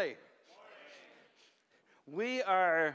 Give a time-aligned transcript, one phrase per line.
[0.00, 0.16] family.
[2.06, 2.94] We are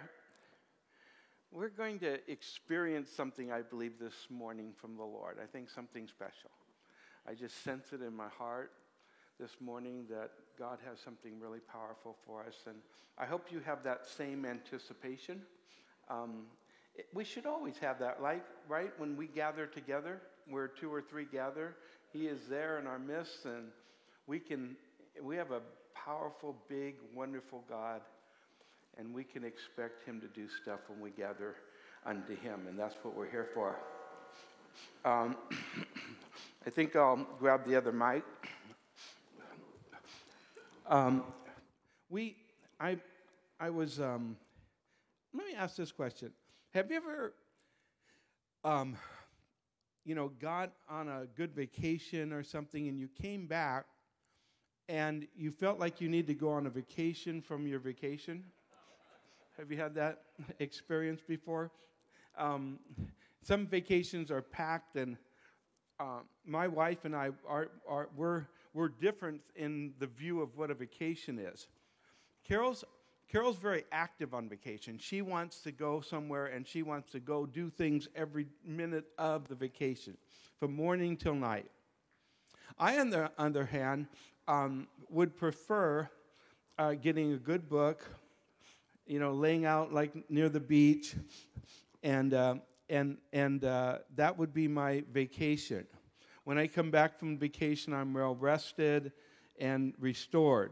[1.51, 5.37] we're going to experience something I believe this morning from the Lord.
[5.41, 6.49] I think something special.
[7.29, 8.71] I just sense it in my heart
[9.39, 12.75] this morning that God has something really powerful for us and
[13.17, 15.41] I hope you have that same anticipation.
[16.09, 16.47] Um,
[16.95, 21.01] it, we should always have that, like right when we gather together, where two or
[21.01, 21.75] three gather,
[22.11, 23.67] He is there in our midst, and
[24.27, 24.75] we can.
[25.21, 25.61] We have a
[26.05, 28.01] powerful, big, wonderful God,
[28.97, 31.55] and we can expect Him to do stuff when we gather
[32.05, 33.75] unto Him, and that's what we're here for.
[35.03, 35.35] Um,
[36.65, 38.23] I think I'll grab the other mic.
[40.87, 41.23] Um,
[42.09, 42.35] we,
[42.79, 42.97] I,
[43.59, 43.99] I was.
[43.99, 44.37] Um,
[45.33, 46.31] let me ask this question:
[46.75, 47.33] Have you ever,
[48.63, 48.95] um,
[50.03, 53.85] you know, got on a good vacation or something, and you came back,
[54.87, 58.43] and you felt like you need to go on a vacation from your vacation?
[59.57, 60.23] Have you had that
[60.59, 61.71] experience before?
[62.37, 62.79] Um,
[63.41, 65.17] some vacations are packed, and
[65.99, 70.71] uh, my wife and I are, are we're, we're different in the view of what
[70.71, 71.67] a vacation is.
[72.43, 72.83] Carol's
[73.27, 74.99] Carol's very active on vacation.
[74.99, 79.47] She wants to go somewhere and she wants to go do things every minute of
[79.47, 80.15] the vacation,
[80.59, 81.65] from morning till night.
[82.77, 84.07] I, on the other hand,
[84.47, 86.09] um, would prefer
[86.77, 88.03] uh, getting a good book,
[89.07, 91.15] you know, laying out like near the beach,
[92.03, 92.55] and uh,
[92.89, 95.85] and and uh, that would be my vacation.
[96.43, 99.11] When I come back from vacation, I'm well rested
[99.59, 100.71] and restored.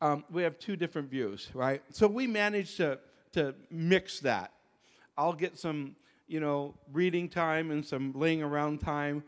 [0.00, 1.82] Um, we have two different views, right?
[1.90, 2.98] So we managed to
[3.32, 4.52] to mix that.
[5.16, 9.22] I'll get some, you know, reading time and some laying around time,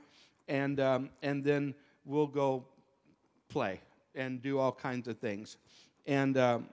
[0.48, 2.64] and um, and then we'll go
[3.48, 3.80] play
[4.14, 5.56] and do all kinds of things,
[6.06, 6.68] and um,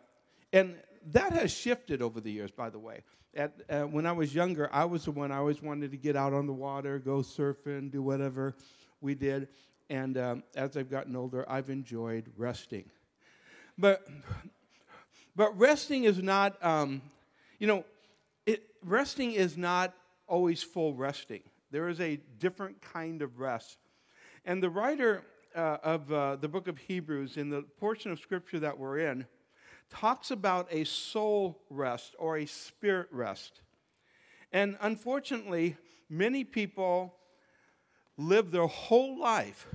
[0.54, 0.76] and
[1.12, 3.02] that has shifted over the years, by the way.
[3.36, 6.16] At, uh, when I was younger, I was the one I always wanted to get
[6.16, 8.56] out on the water, go surfing, do whatever
[9.02, 9.50] we did.
[9.90, 12.86] And um, as I've gotten older, I've enjoyed resting.
[13.78, 14.08] But,
[15.36, 17.02] but resting is not, um,
[17.60, 17.84] you know,
[18.46, 19.94] it, resting is not
[20.28, 21.42] always full resting.
[21.72, 23.78] There is a different kind of rest.
[24.46, 25.24] And the writer
[25.56, 29.26] uh, of uh, the book of Hebrews, in the portion of scripture that we're in,
[29.90, 33.62] talks about a soul rest or a spirit rest.
[34.52, 35.78] And unfortunately,
[36.10, 37.16] many people
[38.18, 39.68] live their whole life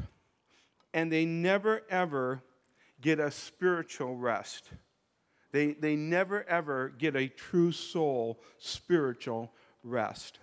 [0.93, 2.43] and they never ever
[3.01, 4.71] get a spiritual rest.
[5.53, 9.53] They, they never ever get a true soul spiritual
[9.83, 10.39] rest.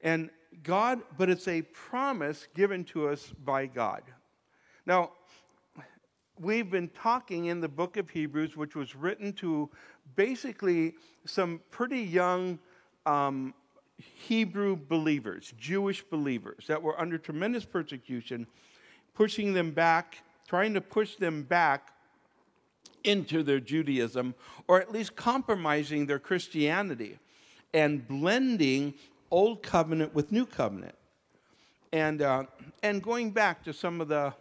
[0.00, 0.30] And
[0.62, 4.02] God, but it's a promise given to us by God.
[4.84, 5.12] Now,
[6.40, 9.70] we've been talking in the book of Hebrews, which was written to
[10.16, 10.94] basically
[11.24, 12.58] some pretty young
[13.06, 13.54] um,
[13.96, 18.48] Hebrew believers, Jewish believers that were under tremendous persecution,
[19.14, 21.92] pushing them back, trying to push them back
[23.04, 24.34] into their Judaism,
[24.66, 27.18] or at least compromising their Christianity
[27.72, 28.94] and blending
[29.30, 30.96] Old Covenant with New Covenant.
[31.92, 32.44] And, uh,
[32.82, 34.34] and going back to some of the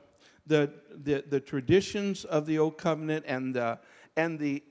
[0.51, 0.69] the,
[1.03, 3.79] the, the traditions of the Old Covenant and the,
[4.17, 4.61] and the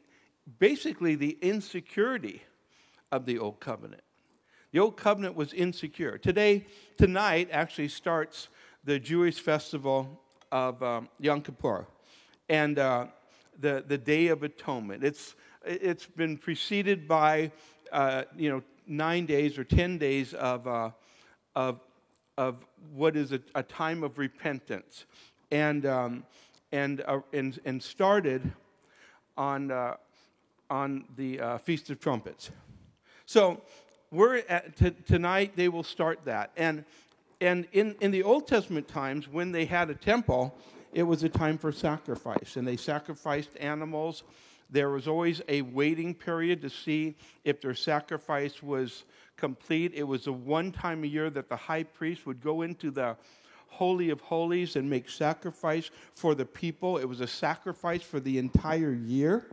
[0.59, 2.43] basically the insecurity
[3.11, 4.03] of the Old Covenant.
[4.73, 6.19] The Old Covenant was insecure.
[6.19, 6.67] Today,
[6.99, 8.49] tonight actually starts
[8.85, 10.21] the Jewish festival
[10.53, 11.87] of um, Yom Kippur
[12.51, 13.07] and uh,
[13.59, 15.03] the, the Day of Atonement.
[15.03, 17.53] It's, it's been preceded by,
[17.91, 20.91] uh, you know, nine days or ten days of, uh,
[21.57, 21.81] of,
[22.37, 25.07] of what is a, a time of repentance
[25.51, 26.25] and, um,
[26.73, 28.53] and, uh, and, and started
[29.37, 29.97] on, uh,
[30.69, 32.51] on the uh, Feast of Trumpets.
[33.27, 33.63] So
[34.11, 36.51] we're at, t- tonight, they will start that.
[36.57, 36.85] And,
[37.41, 40.55] and in, in the Old Testament times, when they had a temple,
[40.93, 44.25] it was a time for sacrifice, and they sacrificed animals.
[44.69, 49.05] There was always a waiting period to see if their sacrifice was
[49.37, 49.93] complete.
[49.95, 53.17] It was a one time a year that the high priest would go into the
[53.71, 56.99] Holy of Holies and make sacrifice for the people.
[56.99, 59.47] It was a sacrifice for the entire year.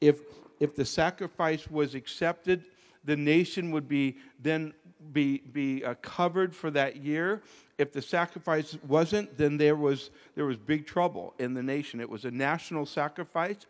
[0.00, 0.20] If,
[0.60, 2.64] if the sacrifice was accepted,
[3.04, 4.74] the nation would be then
[5.12, 7.42] be, be uh, covered for that year.
[7.78, 12.00] If the sacrifice wasn't, then there was, there was big trouble in the nation.
[12.00, 13.66] It was a national sacrifice.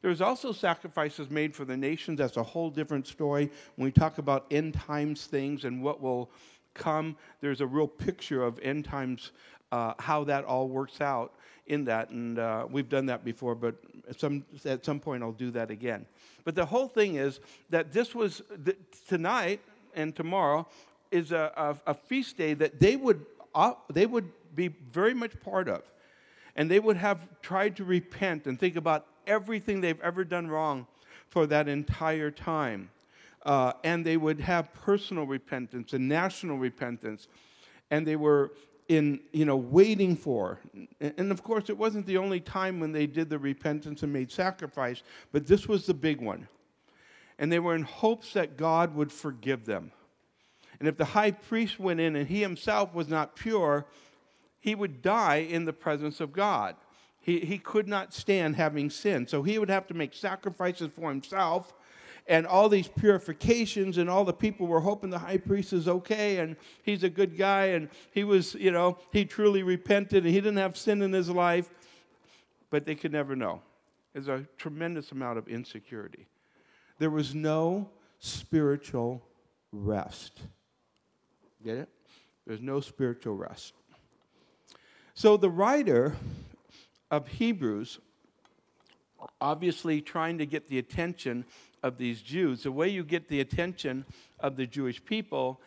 [0.00, 2.18] There was also sacrifices made for the nations.
[2.18, 3.50] That's a whole different story.
[3.76, 6.28] When we talk about end times things and what will
[6.74, 7.16] come.
[7.40, 9.32] There's a real picture of end times,
[9.70, 11.32] uh, how that all works out
[11.66, 13.76] in that, and uh, we've done that before, but
[14.08, 16.06] at some, at some point I'll do that again.
[16.44, 17.40] But the whole thing is
[17.70, 18.76] that this was the,
[19.08, 19.60] tonight
[19.94, 20.66] and tomorrow
[21.10, 21.52] is a,
[21.86, 23.24] a, a, feast day that they would,
[23.54, 25.82] uh, they would be very much part of.
[26.56, 30.86] And they would have tried to repent and think about everything they've ever done wrong
[31.28, 32.90] for that entire time.
[33.44, 37.28] Uh, and they would have personal repentance and national repentance.
[37.90, 38.52] And they were
[38.88, 40.60] in, you know, waiting for.
[41.00, 44.30] And of course, it wasn't the only time when they did the repentance and made
[44.30, 45.02] sacrifice,
[45.32, 46.48] but this was the big one.
[47.38, 49.92] And they were in hopes that God would forgive them.
[50.78, 53.86] And if the high priest went in and he himself was not pure,
[54.60, 56.76] he would die in the presence of God.
[57.20, 59.30] He, he could not stand having sinned.
[59.30, 61.72] So he would have to make sacrifices for himself
[62.26, 66.38] and all these purifications, and all the people were hoping the high priest is okay
[66.38, 70.40] and he's a good guy and he was, you know, he truly repented and he
[70.40, 71.68] didn't have sin in his life.
[72.70, 73.60] But they could never know.
[74.12, 76.26] There's a tremendous amount of insecurity.
[76.98, 79.22] There was no spiritual
[79.72, 80.40] rest.
[81.64, 81.88] Get it?
[82.46, 83.74] There's no spiritual rest.
[85.14, 86.16] So the writer
[87.10, 87.98] of Hebrews,
[89.40, 91.44] obviously trying to get the attention
[91.82, 92.62] of these Jews.
[92.62, 94.04] The way you get the attention
[94.40, 95.60] of the Jewish people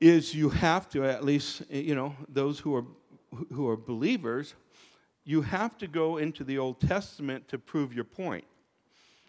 [0.00, 2.84] is you have to, at least, you know, those who are,
[3.52, 4.54] who are believers,
[5.24, 8.44] you have to go into the Old Testament to prove your point.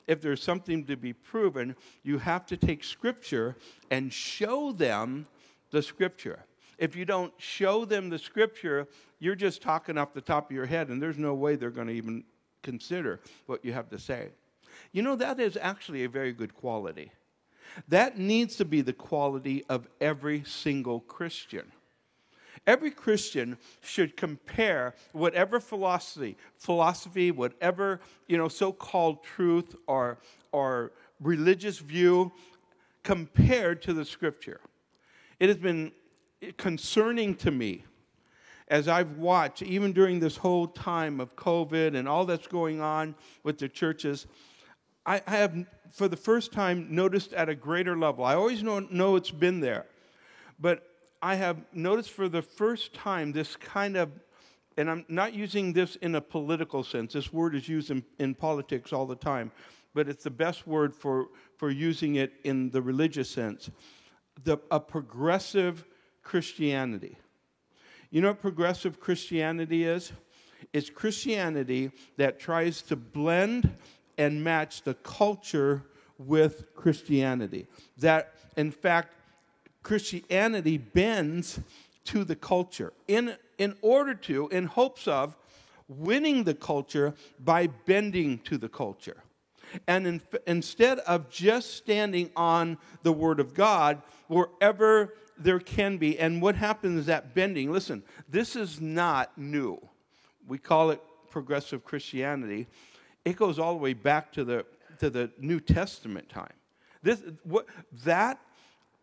[0.08, 3.56] If there's something to be proven, you have to take Scripture
[3.90, 5.28] and show them
[5.72, 6.46] the Scripture.
[6.78, 8.88] If you don't show them the Scripture,
[9.20, 11.88] you're just talking off the top of your head, and there's no way they're going
[11.88, 12.24] to even
[12.62, 14.30] consider what you have to say.
[14.92, 17.12] You know, that is actually a very good quality.
[17.88, 21.72] That needs to be the quality of every single Christian.
[22.68, 30.18] Every Christian should compare whatever philosophy, philosophy, whatever you know, so-called truth or
[30.52, 32.32] or religious view,
[33.04, 34.62] compared to the Scripture.
[35.40, 35.92] It has been
[36.58, 37.84] concerning to me
[38.68, 43.16] as I've watched, even during this whole time of COVID and all that's going on
[43.44, 44.26] with the churches,
[45.06, 48.26] I, have, for the first time, noticed at a greater level.
[48.26, 49.86] I always know, know it's been there,
[50.60, 50.84] but
[51.22, 54.12] I have noticed for the first time this kind of,
[54.78, 58.36] and I'm not using this in a political sense, this word is used in, in
[58.36, 59.52] politics all the time,
[59.94, 63.70] but it's the best word for, for using it in the religious sense.
[64.44, 65.86] The, a progressive
[66.22, 67.18] Christianity.
[68.10, 70.12] You know what progressive Christianity is?
[70.74, 73.76] It's Christianity that tries to blend
[74.18, 75.84] and match the culture
[76.18, 77.68] with Christianity.
[77.98, 79.14] That, in fact,
[79.84, 81.60] Christianity bends
[82.06, 85.36] to the culture in, in order to, in hopes of,
[85.88, 89.24] winning the culture by bending to the culture.
[89.88, 96.18] And in, instead of just standing on the Word of God, wherever there can be,
[96.18, 99.80] and what happens is that bending, listen, this is not new.
[100.48, 102.68] We call it progressive Christianity
[103.26, 104.66] it goes all the way back to the,
[105.00, 106.54] to the New Testament time.
[107.02, 107.66] This, what,
[108.04, 108.40] that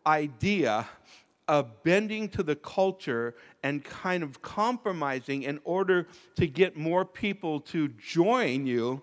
[0.07, 0.87] idea
[1.47, 7.59] of bending to the culture and kind of compromising in order to get more people
[7.59, 9.01] to join you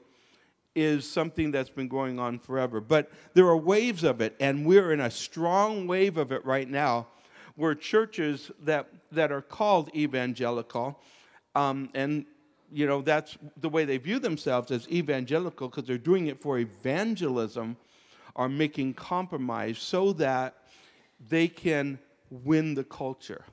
[0.74, 2.80] is something that's been going on forever.
[2.80, 6.68] But there are waves of it, and we're in a strong wave of it right
[6.68, 7.08] now
[7.56, 10.98] where churches that, that are called evangelical,
[11.54, 12.24] um, and
[12.72, 16.58] you know, that's the way they view themselves as evangelical because they're doing it for
[16.58, 17.76] evangelism,
[18.36, 20.56] are making compromise so that
[21.28, 21.98] they can
[22.30, 23.44] win the culture.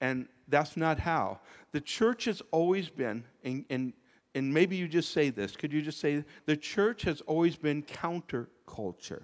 [0.00, 1.40] And that's not how.
[1.72, 3.92] The church has always been, and, and,
[4.34, 7.82] and maybe you just say this, could you just say, the church has always been
[7.82, 9.22] counterculture.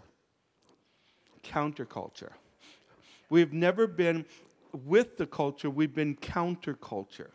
[1.43, 2.33] Counterculture.
[3.31, 4.25] We've never been
[4.73, 7.31] with the culture, we've been counterculture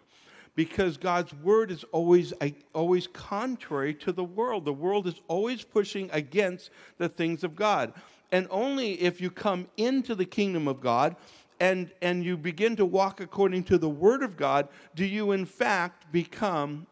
[0.60, 2.34] because God's word is always,
[2.76, 4.66] always contrary to the world.
[4.66, 7.94] The world is always pushing against the things of God.
[8.34, 11.16] And only if you come into the kingdom of God
[11.62, 15.46] and, and you begin to walk according to the word of God do you, in
[15.46, 16.88] fact, become,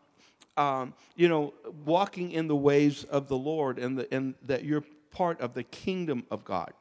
[0.56, 4.86] um, you know, walking in the ways of the Lord and, the, and that you're
[5.12, 6.72] part of the kingdom of God.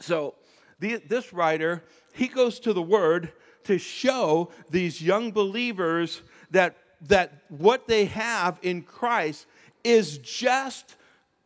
[0.00, 0.36] So,
[0.78, 1.84] the, this writer,
[2.14, 3.34] he goes to the word
[3.70, 9.46] to show these young believers that, that what they have in Christ
[9.84, 10.96] is just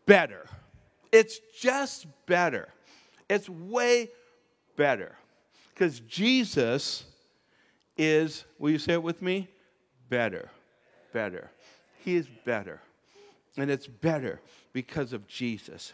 [0.07, 0.47] better.
[1.13, 2.69] It's just better.
[3.29, 4.11] It's way
[4.77, 5.17] better.
[5.75, 7.05] Because Jesus
[7.99, 9.49] is, will you say it with me?
[10.09, 10.49] better.
[11.13, 11.51] Better.
[12.05, 12.81] He is better.
[13.57, 14.41] And it's better
[14.73, 15.93] because of Jesus.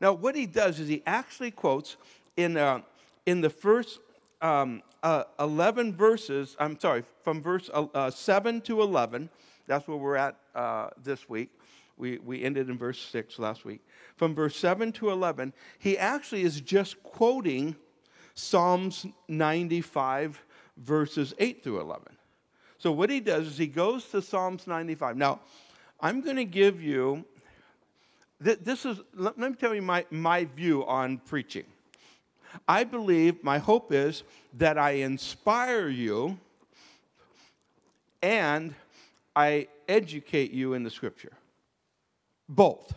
[0.00, 1.96] Now, what he does is he actually quotes
[2.36, 2.80] in, uh,
[3.26, 3.98] in the first
[4.42, 9.30] um, uh, 11 verses, I'm sorry, from verse uh, uh 7 to 11,
[9.66, 11.50] that's where we're at uh, this week.
[11.96, 13.80] We, we ended in verse 6 last week.
[14.16, 17.76] From verse 7 to 11, he actually is just quoting
[18.34, 20.42] Psalms 95,
[20.78, 22.16] verses 8 through 11.
[22.78, 25.16] So, what he does is he goes to Psalms 95.
[25.16, 25.40] Now,
[26.00, 27.26] I'm going to give you
[28.40, 31.64] this is, let, me tell you my, my view on preaching.
[32.66, 34.22] I believe, my hope is
[34.58, 36.38] that I inspire you
[38.22, 38.74] and
[39.34, 41.32] I educate you in the scripture.
[42.48, 42.94] Both.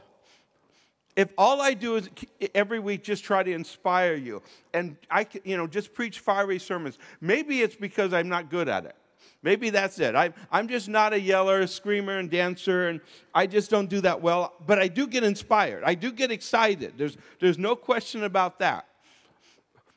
[1.16, 2.10] If all I do is
[2.56, 4.42] every week just try to inspire you
[4.74, 8.86] and I you know just preach fiery sermons, maybe it's because I'm not good at
[8.86, 8.96] it.
[9.44, 10.16] Maybe that's it.
[10.16, 13.02] I, I'm just not a yeller, a screamer, and dancer, and
[13.36, 14.54] I just don't do that well.
[14.66, 15.84] But I do get inspired.
[15.84, 16.94] I do get excited.
[16.98, 18.88] There's, there's no question about that.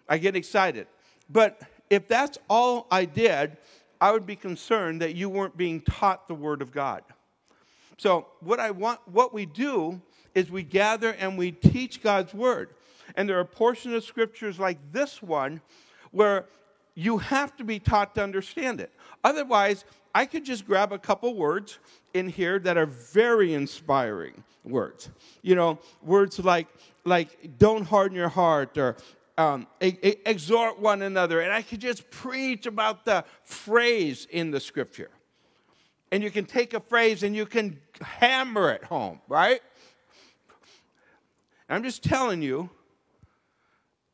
[0.08, 0.86] I get excited.
[1.28, 1.60] But
[1.90, 3.56] if that's all I did,
[4.00, 7.02] I would be concerned that you weren't being taught the Word of God.
[7.98, 10.00] So, what I want, what we do
[10.34, 12.70] is we gather and we teach God's Word.
[13.16, 15.62] And there are portions of scriptures like this one
[16.10, 16.46] where
[16.94, 18.92] you have to be taught to understand it.
[19.25, 19.84] Otherwise,
[20.14, 21.78] I could just grab a couple words
[22.14, 25.10] in here that are very inspiring words.
[25.42, 26.68] You know, words like
[27.04, 28.96] like don't harden your heart or
[29.38, 35.11] um, exhort one another, and I could just preach about the phrase in the scripture.
[36.11, 39.61] And you can take a phrase and you can hammer it home, right?
[41.69, 42.71] I'm just telling you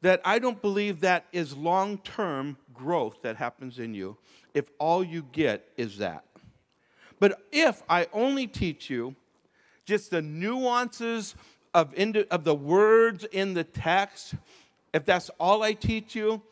[0.01, 4.17] that I don't believe that is long term growth that happens in you
[4.55, 6.25] if all you get is that.
[7.21, 9.15] But if I only teach you
[9.85, 11.35] just the nuances
[11.75, 11.95] of,
[12.31, 14.35] of the words in the text,
[14.93, 16.43] if that's all I teach you,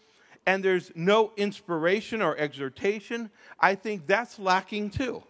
[0.46, 5.22] and there's no inspiration or exhortation, I think that's lacking too.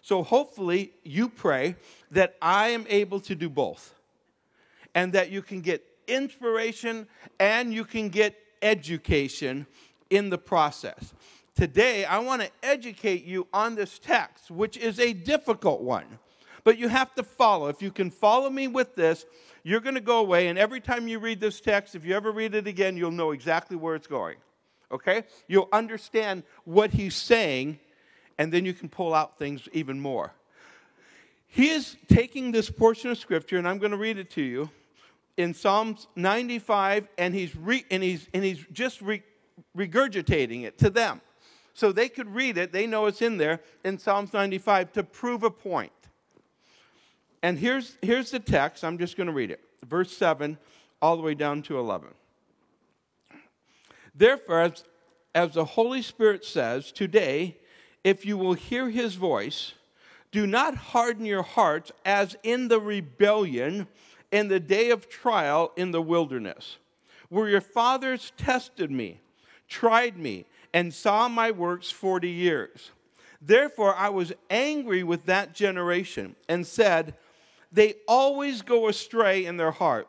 [0.00, 1.76] So hopefully you pray
[2.12, 3.94] that I am able to do both
[4.94, 7.06] and that you can get inspiration
[7.38, 9.66] and you can get education
[10.08, 11.12] in the process.
[11.54, 16.06] Today, I want to educate you on this text, which is a difficult one.
[16.64, 17.68] But you have to follow.
[17.68, 19.24] If you can follow me with this,
[19.62, 22.30] you're going to go away, and every time you read this text, if you ever
[22.30, 24.36] read it again, you'll know exactly where it's going.
[24.90, 25.24] Okay?
[25.46, 27.78] You'll understand what he's saying,
[28.38, 30.32] and then you can pull out things even more.
[31.46, 34.70] He is taking this portion of scripture, and I'm going to read it to you
[35.36, 39.22] in Psalms 95, and he's, re, and he's, and he's just re,
[39.76, 41.20] regurgitating it to them
[41.74, 42.72] so they could read it.
[42.72, 45.92] They know it's in there in Psalms 95 to prove a point.
[47.42, 48.84] And here's, here's the text.
[48.84, 49.60] I'm just going to read it.
[49.86, 50.58] Verse 7
[51.00, 52.08] all the way down to 11.
[54.14, 54.84] Therefore, as,
[55.34, 57.56] as the Holy Spirit says, today,
[58.02, 59.74] if you will hear his voice,
[60.32, 63.86] do not harden your hearts as in the rebellion
[64.30, 66.78] in the day of trial in the wilderness,
[67.28, 69.20] where your fathers tested me,
[69.68, 72.90] tried me, and saw my works 40 years.
[73.40, 77.14] Therefore, I was angry with that generation and said,
[77.70, 80.08] They always go astray in their heart,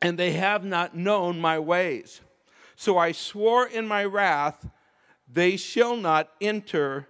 [0.00, 2.20] and they have not known my ways.
[2.76, 4.68] So I swore in my wrath,
[5.32, 7.08] They shall not enter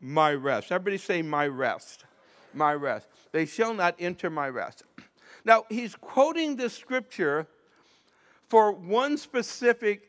[0.00, 0.70] my rest.
[0.70, 2.04] Everybody say, My rest.
[2.52, 3.08] My rest.
[3.32, 4.82] They shall not enter my rest.
[5.44, 7.46] Now, he's quoting this scripture
[8.48, 10.08] for one specific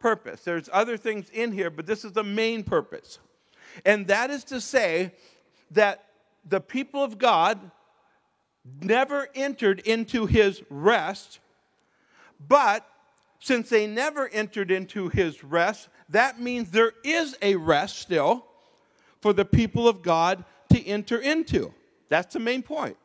[0.00, 0.42] purpose.
[0.42, 3.18] There's other things in here, but this is the main purpose.
[3.84, 5.12] And that is to say
[5.70, 6.04] that
[6.44, 7.70] the people of God
[8.80, 11.40] never entered into his rest,
[12.46, 12.86] but
[13.38, 18.46] since they never entered into his rest, that means there is a rest still
[19.20, 21.72] for the people of God to enter into.
[22.08, 22.96] That's the main point.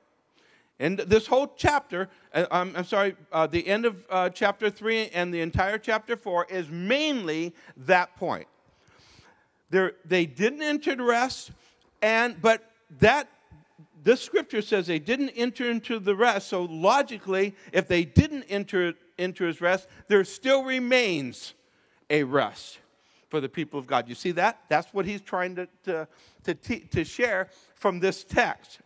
[0.80, 5.10] And this whole chapter, uh, I'm, I'm sorry, uh, the end of uh, chapter 3
[5.10, 8.48] and the entire chapter 4 is mainly that point.
[9.70, 11.52] They're, they didn't enter the rest,
[12.02, 13.28] and, but that,
[14.04, 18.94] this scripture says they didn't enter into the rest, so logically, if they didn't enter
[19.18, 21.54] into his rest, there still remains
[22.10, 22.80] a rest
[23.30, 24.08] for the people of God.
[24.08, 24.62] You see that?
[24.70, 26.08] That's what he's trying to, to,
[26.46, 28.80] to, to share from this text.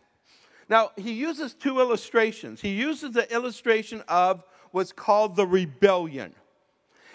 [0.68, 2.60] Now, he uses two illustrations.
[2.60, 6.34] He uses the illustration of what's called the rebellion.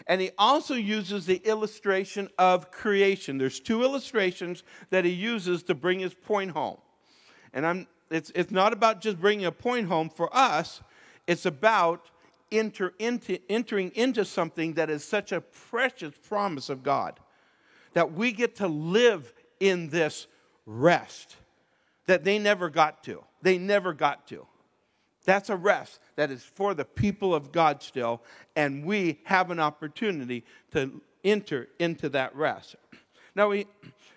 [0.06, 3.38] And he also uses the illustration of creation.
[3.38, 6.78] There's two illustrations that he uses to bring his point home.
[7.54, 10.82] And I'm, it's, it's not about just bringing a point home for us,
[11.26, 12.10] it's about
[12.52, 17.20] enter into, entering into something that is such a precious promise of God.
[17.94, 20.28] That we get to live in this
[20.66, 21.36] rest
[22.06, 23.24] that they never got to.
[23.42, 24.46] They never got to.
[25.28, 28.24] That's a rest that is for the people of God still,
[28.56, 32.78] and we have an opportunity to enter into that rest.
[33.36, 33.68] Now, he,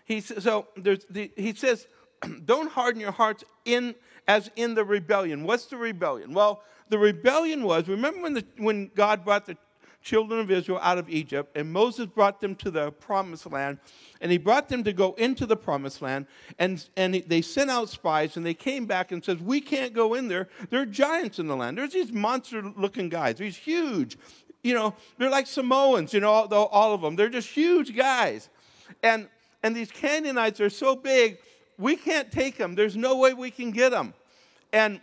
[0.04, 1.88] he, so there's the, he says,
[2.44, 3.96] don't harden your hearts in
[4.28, 5.42] as in the rebellion.
[5.42, 6.32] What's the rebellion?
[6.32, 9.56] Well, the rebellion was remember when, the, when God brought the
[10.02, 13.78] children of Israel out of Egypt, and Moses brought them to the promised land,
[14.20, 16.26] and he brought them to go into the promised land,
[16.58, 20.14] and, and they sent out spies, and they came back and says, we can't go
[20.14, 20.48] in there.
[20.70, 21.76] There are giants in the land.
[21.76, 24.16] There's these monster-looking guys, these huge,
[24.62, 27.16] you know, they're like Samoans, you know, all, all of them.
[27.16, 28.48] They're just huge guys.
[29.02, 29.28] And,
[29.62, 31.38] and these Canaanites are so big,
[31.78, 32.74] we can't take them.
[32.74, 34.14] There's no way we can get them.
[34.72, 35.00] And,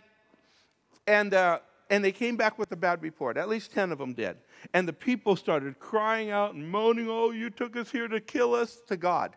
[1.06, 1.58] and, uh,
[1.90, 3.36] and they came back with a bad report.
[3.36, 4.36] At least 10 of them did.
[4.74, 8.54] And the people started crying out and moaning, Oh, you took us here to kill
[8.54, 9.34] us, to God.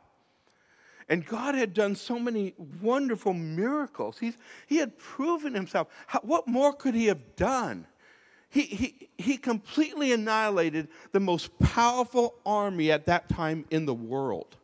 [1.08, 4.18] And God had done so many wonderful miracles.
[4.20, 5.88] He's, he had proven himself.
[6.08, 7.86] How, what more could he have done?
[8.50, 14.58] He, he, he completely annihilated the most powerful army at that time in the world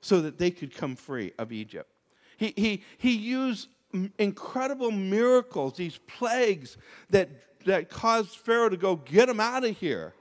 [0.00, 1.90] so that they could come free of Egypt.
[2.36, 3.68] He, he, he used
[4.18, 6.76] incredible miracles, these plagues
[7.10, 7.30] that,
[7.64, 10.14] that caused Pharaoh to go, get them out of here.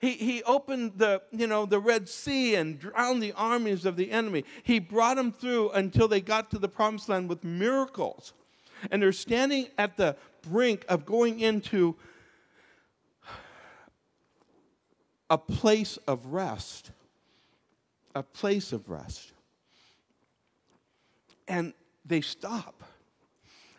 [0.00, 4.10] He, he opened the, you know, the Red Sea and drowned the armies of the
[4.10, 4.44] enemy.
[4.62, 8.34] He brought them through until they got to the promised land with miracles.
[8.90, 11.96] And they're standing at the brink of going into
[15.30, 16.90] a place of rest.
[18.14, 19.32] A place of rest.
[21.48, 21.72] And
[22.04, 22.82] they stop.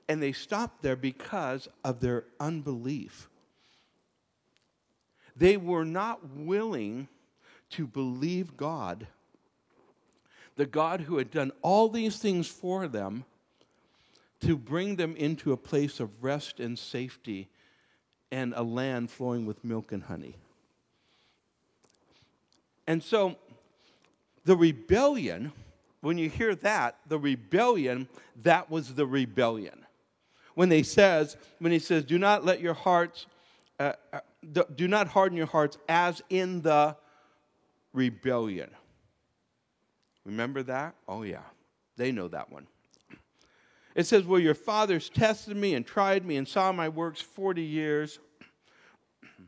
[0.07, 3.27] And they stop there because of their unbelief.
[5.35, 7.07] They were not willing
[7.71, 9.07] to believe God,
[10.55, 13.25] the God who had done all these things for them,
[14.41, 17.49] to bring them into a place of rest and safety
[18.31, 20.35] and a land flowing with milk and honey.
[22.85, 23.37] And so
[24.43, 25.51] the rebellion
[26.05, 28.07] when you hear that, the rebellion,
[28.43, 29.87] that was the rebellion.
[30.53, 33.25] When they says, when he says, do not let your hearts,
[33.79, 34.19] uh, uh,
[34.75, 36.95] do not harden your hearts as in the
[37.91, 38.69] rebellion.
[40.25, 40.93] Remember that?
[41.07, 41.41] Oh, yeah.
[41.97, 42.67] They know that one.
[43.95, 47.63] It says, Well, your fathers tested me and tried me and saw my works 40
[47.63, 48.19] years.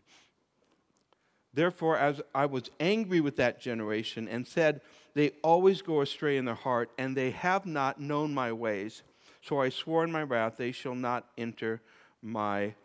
[1.53, 4.81] Therefore, as I was angry with that generation and said,
[5.17, 9.01] They always go astray in their heart, and they have not known my ways.
[9.41, 11.81] So I swore in my wrath, They shall not enter
[12.21, 12.75] my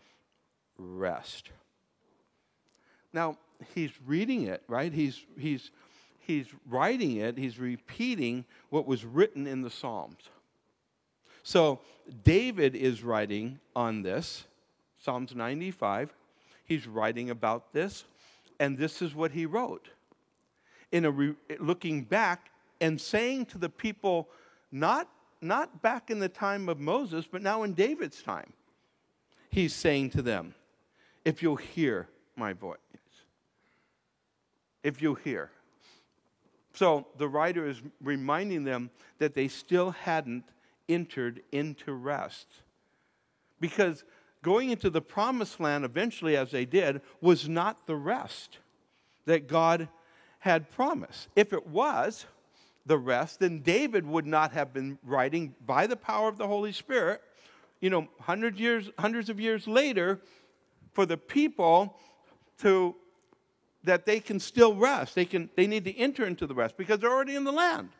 [0.79, 1.51] rest.
[3.12, 3.37] Now,
[3.75, 4.90] he's reading it, right?
[4.90, 5.73] He's, he's,
[6.21, 10.31] he's writing it, he's repeating what was written in the Psalms.
[11.42, 11.81] So
[12.25, 14.45] David is writing on this,
[14.99, 16.14] Psalms 95.
[16.64, 18.05] He's writing about this.
[18.59, 19.90] And this is what he wrote.
[20.92, 22.50] In a re- looking back
[22.81, 24.28] and saying to the people,
[24.70, 25.09] not,
[25.40, 28.52] not back in the time of Moses, but now in David's time,
[29.50, 30.55] he's saying to them,
[31.24, 32.78] if you'll hear my voice,
[34.83, 35.50] if you'll hear.
[36.74, 40.44] So the writer is reminding them that they still hadn't
[40.88, 42.46] entered into rest.
[43.61, 44.05] Because
[44.42, 48.59] going into the promised land eventually, as they did, was not the rest
[49.26, 49.88] that God
[50.42, 51.28] had promised.
[51.37, 52.26] If it was
[52.85, 56.72] the rest, then David would not have been writing by the power of the Holy
[56.72, 57.22] Spirit,
[57.81, 60.18] you know, hundreds years, hundreds of years later,
[60.94, 61.96] for the people
[62.59, 62.96] to
[63.85, 65.14] that they can still rest.
[65.14, 67.90] They can they need to enter into the rest because they're already in the land.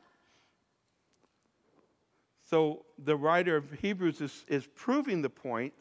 [2.51, 5.75] So the writer of Hebrews is, is proving the point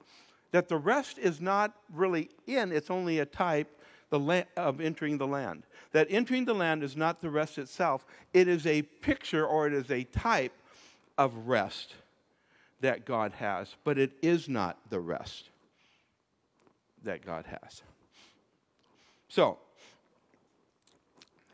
[0.52, 3.81] that the rest is not really in, it's only a type
[4.12, 5.63] the of entering the land.
[5.93, 9.74] That entering the land is not the rest itself, it is a picture or it
[9.74, 10.54] is a type
[11.17, 11.95] of rest
[12.82, 15.50] that God has, but it is not the rest
[17.04, 17.82] that God has.
[19.28, 19.58] So,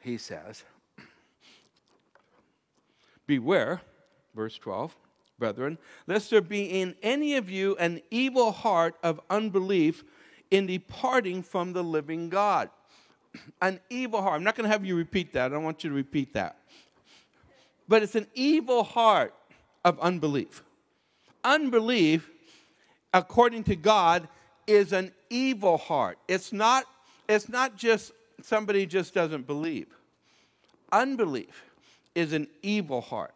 [0.02, 0.64] he says,
[3.28, 3.82] Beware,
[4.34, 4.96] verse 12
[5.38, 10.04] brethren, lest there be in any of you an evil heart of unbelief
[10.52, 12.70] in departing from the living God.
[13.62, 14.36] an evil heart.
[14.36, 15.46] I'm not going to have you repeat that.
[15.46, 16.58] I don't want you to repeat that.
[17.88, 19.34] But it's an evil heart
[19.86, 20.64] of unbelief.
[21.44, 22.30] Unbelief,
[23.14, 24.28] according to God,
[24.66, 26.18] is an evil heart.
[26.28, 26.86] It's not,
[27.30, 29.88] it's not just somebody just doesn't believe.
[30.92, 31.64] Unbelief
[32.16, 33.34] is an evil heart.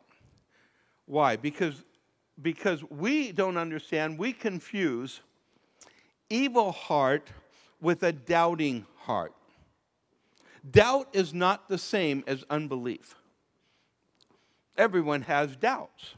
[1.06, 1.36] Why?
[1.38, 1.84] Because,
[2.42, 5.22] because we don't understand, we confuse
[6.32, 7.30] evil heart
[7.82, 9.34] with a doubting heart.
[10.70, 13.16] Doubt is not the same as unbelief.
[14.78, 16.16] Everyone has doubts.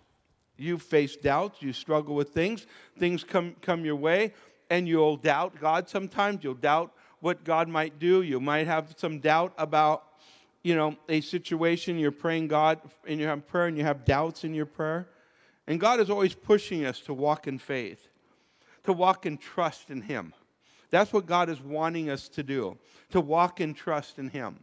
[0.58, 2.68] You face doubts, you struggle with things,
[3.00, 4.34] things come, come your way,
[4.70, 6.44] and you'll doubt God sometimes.
[6.44, 8.22] You'll doubt what God might do.
[8.22, 10.04] You might have some doubt about,
[10.62, 11.98] you know, a situation.
[11.98, 15.08] You're praying God and you have prayer and you have doubts in your prayer.
[15.66, 18.10] And God is always pushing us to walk in faith,
[18.84, 20.34] to walk in trust in Him.
[20.90, 22.78] That's what God is wanting us to do,
[23.12, 24.60] to walk in trust in Him.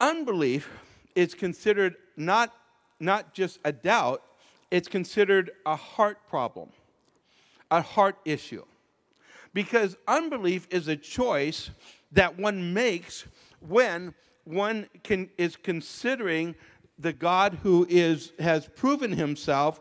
[0.00, 0.70] Unbelief
[1.14, 2.52] is considered not,
[3.00, 4.22] not just a doubt,
[4.70, 6.68] it's considered a heart problem,
[7.70, 8.64] a heart issue.
[9.54, 11.70] Because unbelief is a choice
[12.12, 13.24] that one makes
[13.60, 16.54] when one can, is considering
[16.98, 19.80] the God who is, has proven himself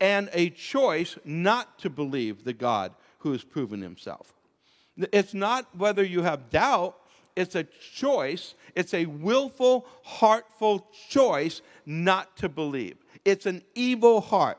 [0.00, 4.32] and a choice not to believe the God who has proven himself.
[5.12, 6.96] It's not whether you have doubt,
[7.38, 7.62] it's a
[7.94, 8.54] choice.
[8.74, 12.96] It's a willful, heartful choice not to believe.
[13.24, 14.58] It's an evil heart.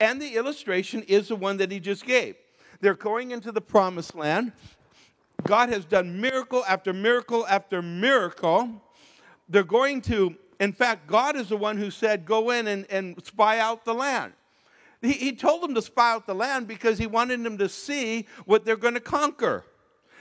[0.00, 2.36] And the illustration is the one that he just gave.
[2.80, 4.52] They're going into the promised land.
[5.42, 8.82] God has done miracle after miracle after miracle.
[9.46, 13.22] They're going to, in fact, God is the one who said, Go in and, and
[13.26, 14.32] spy out the land.
[15.02, 18.26] He, he told them to spy out the land because he wanted them to see
[18.44, 19.64] what they're going to conquer.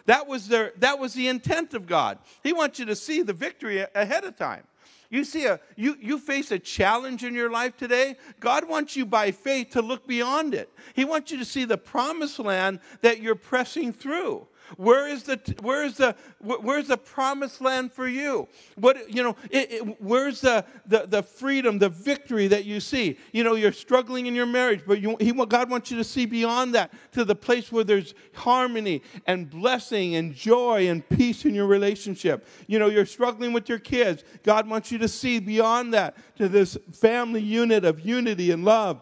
[0.05, 2.19] That was, their, that was the intent of God.
[2.43, 4.63] He wants you to see the victory ahead of time.
[5.09, 8.17] You see a you you face a challenge in your life today.
[8.39, 10.69] God wants you by faith to look beyond it.
[10.93, 14.47] He wants you to see the promised land that you're pressing through.
[14.77, 18.47] Where is the where is the where's the promised land for you?
[18.75, 19.35] What you know?
[19.49, 23.17] It, it, where's the, the the freedom, the victory that you see?
[23.31, 26.25] You know, you're struggling in your marriage, but you, he, God wants you to see
[26.25, 31.53] beyond that to the place where there's harmony and blessing and joy and peace in
[31.53, 32.47] your relationship.
[32.67, 34.23] You know, you're struggling with your kids.
[34.43, 39.01] God wants you to see beyond that to this family unit of unity and love.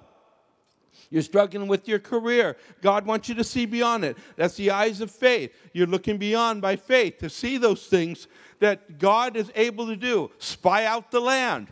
[1.14, 2.58] You're struggling with your career.
[2.82, 4.18] God wants you to see beyond it.
[4.36, 5.54] That's the eyes of faith.
[5.72, 10.32] You're looking beyond by faith to see those things that God is able to do.
[10.40, 11.68] Spy out the land.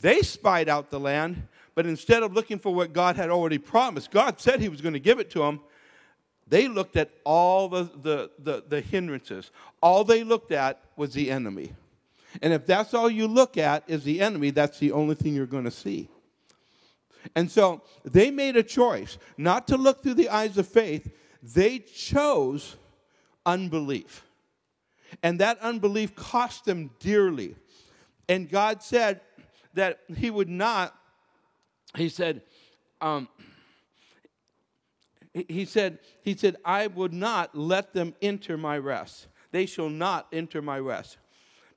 [0.00, 4.10] They spied out the land, but instead of looking for what God had already promised,
[4.10, 5.60] God said He was going to give it to them.
[6.48, 9.52] They looked at all the, the, the, the hindrances.
[9.80, 11.74] All they looked at was the enemy.
[12.42, 15.46] And if that's all you look at is the enemy, that's the only thing you're
[15.46, 16.08] going to see.
[17.34, 21.10] And so they made a choice not to look through the eyes of faith,
[21.42, 22.76] they chose
[23.44, 24.24] unbelief.
[25.22, 27.56] And that unbelief cost them dearly.
[28.28, 29.20] And God said
[29.74, 30.94] that He would not,
[31.96, 32.42] He said,
[33.00, 33.28] um,
[35.32, 39.28] he said, he said, I would not let them enter my rest.
[39.50, 41.16] They shall not enter my rest.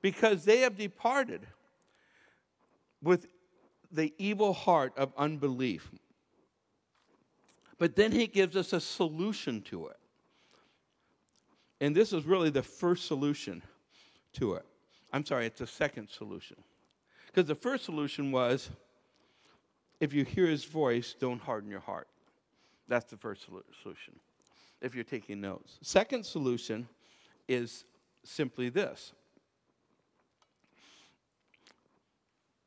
[0.02, 1.46] Because they have departed
[3.02, 3.26] with
[3.90, 5.90] the evil heart of unbelief.
[7.78, 9.98] But then he gives us a solution to it.
[11.80, 13.62] And this is really the first solution
[14.34, 14.64] to it.
[15.12, 16.56] I'm sorry, it's the second solution.
[17.26, 18.70] Because the first solution was
[20.00, 22.08] if you hear his voice, don't harden your heart.
[22.88, 23.46] That's the first
[23.82, 24.14] solution,
[24.80, 25.78] if you're taking notes.
[25.82, 26.88] Second solution
[27.48, 27.84] is
[28.24, 29.12] simply this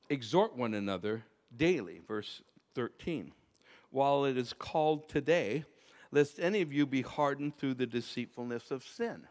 [0.09, 1.23] exhort one another
[1.55, 2.01] daily.
[2.07, 2.41] Verse
[2.75, 3.31] 13.
[3.91, 5.65] While it is called today,
[6.11, 9.27] lest any of you be hardened through the deceitfulness of sin.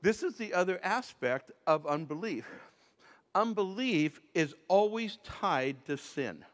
[0.00, 2.46] This is the other aspect of unbelief.
[3.34, 6.44] Unbelief is always tied to sin.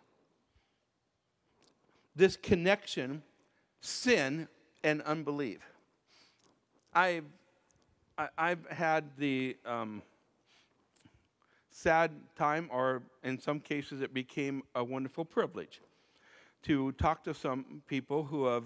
[2.17, 3.23] This connection,
[3.81, 4.49] sin
[4.83, 5.61] and unbelief.
[6.95, 7.25] I've,
[8.39, 10.03] I've had the um,
[11.75, 15.81] sad time, or in some cases, it became a wonderful privilege
[16.63, 18.65] to talk to some people who have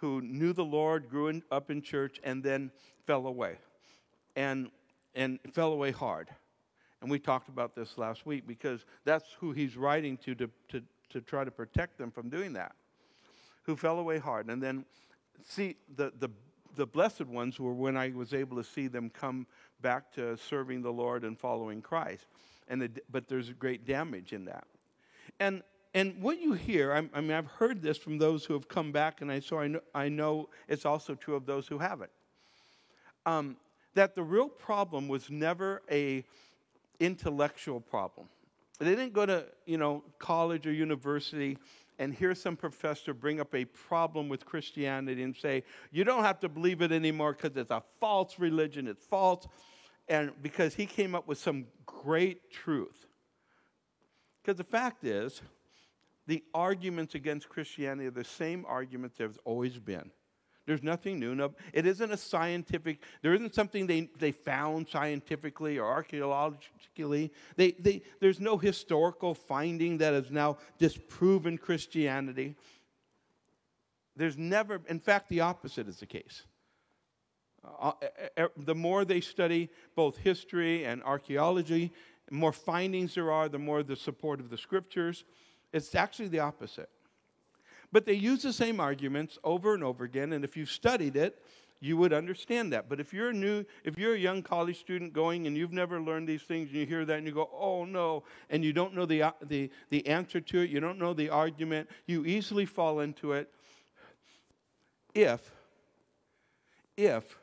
[0.00, 2.70] who knew the Lord, grew in, up in church, and then
[3.04, 3.58] fell away,
[4.36, 4.70] and
[5.14, 6.28] and fell away hard.
[7.00, 10.82] And we talked about this last week because that's who he's writing to to to,
[11.10, 12.74] to try to protect them from doing that.
[13.62, 14.84] Who fell away hard, and then
[15.44, 16.28] see the the
[16.74, 19.46] the blessed ones were when I was able to see them come
[19.80, 22.26] back to serving the Lord and following Christ.
[22.68, 24.64] And the, but there's great damage in that.
[25.40, 25.62] And
[25.94, 28.92] and what you hear, I, I mean, I've heard this from those who have come
[28.92, 32.10] back, and I so I know, I know it's also true of those who haven't.
[33.24, 33.56] Um,
[33.94, 36.24] that the real problem was never a
[37.00, 38.28] intellectual problem.
[38.78, 41.58] They didn't go to you know college or university
[41.98, 46.40] and hear some professor bring up a problem with Christianity and say, you don't have
[46.40, 49.46] to believe it anymore because it's a false religion, it's false.
[50.08, 53.06] And because he came up with some great truth.
[54.42, 55.42] Because the fact is,
[56.26, 60.10] the arguments against Christianity are the same arguments there's always been.
[60.68, 61.34] There's nothing new.
[61.34, 67.32] No, it isn't a scientific, there isn't something they, they found scientifically or archaeologically.
[67.56, 72.54] They, they, there's no historical finding that has now disproven Christianity.
[74.14, 76.42] There's never, in fact, the opposite is the case.
[77.64, 77.92] Uh, uh,
[78.36, 81.94] uh, uh the more they study both history and archaeology,
[82.28, 85.24] the more findings there are, the more the support of the scriptures.
[85.72, 86.90] It's actually the opposite.
[87.90, 91.42] But they use the same arguments over and over again, and if you've studied it,
[91.80, 92.88] you would understand that.
[92.88, 96.00] But if you're a new, if you're a young college student going and you've never
[96.00, 98.94] learned these things, and you hear that and you go, "Oh no," and you don't
[98.94, 102.66] know the uh, the the answer to it, you don't know the argument, you easily
[102.66, 103.52] fall into it.
[105.14, 105.52] If
[106.96, 107.38] if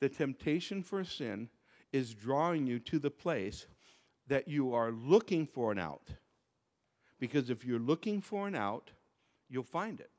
[0.00, 1.50] the temptation for sin
[1.92, 3.66] is drawing you to the place
[4.26, 6.08] that you are looking for an out.
[7.18, 8.90] Because if you're looking for an out,
[9.50, 10.10] you'll find it.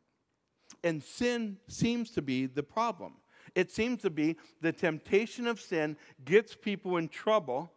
[0.83, 3.13] And sin seems to be the problem.
[3.55, 7.71] It seems to be the temptation of sin gets people in trouble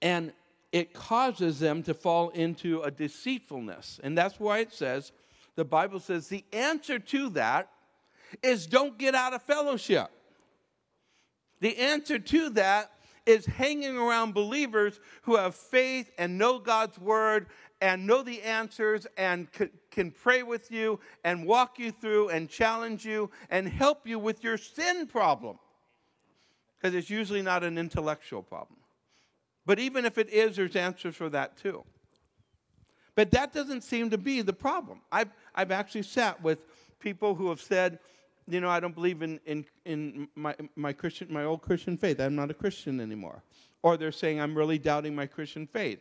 [0.00, 0.32] and
[0.70, 3.98] it causes them to fall into a deceitfulness.
[4.02, 5.12] And that's why it says,
[5.56, 7.70] the Bible says, the answer to that
[8.42, 10.10] is don't get out of fellowship.
[11.60, 12.92] The answer to that
[13.28, 17.46] is hanging around believers who have faith and know God's word
[17.82, 19.46] and know the answers and
[19.90, 24.42] can pray with you and walk you through and challenge you and help you with
[24.42, 25.58] your sin problem.
[26.76, 28.78] Because it's usually not an intellectual problem.
[29.66, 31.84] But even if it is, there's answers for that too.
[33.14, 35.02] But that doesn't seem to be the problem.
[35.12, 36.64] I've, I've actually sat with
[36.98, 37.98] people who have said,
[38.48, 42.20] you know, I don't believe in, in, in my, my, Christian, my old Christian faith.
[42.20, 43.42] I'm not a Christian anymore.
[43.82, 46.00] Or they're saying, I'm really doubting my Christian faith.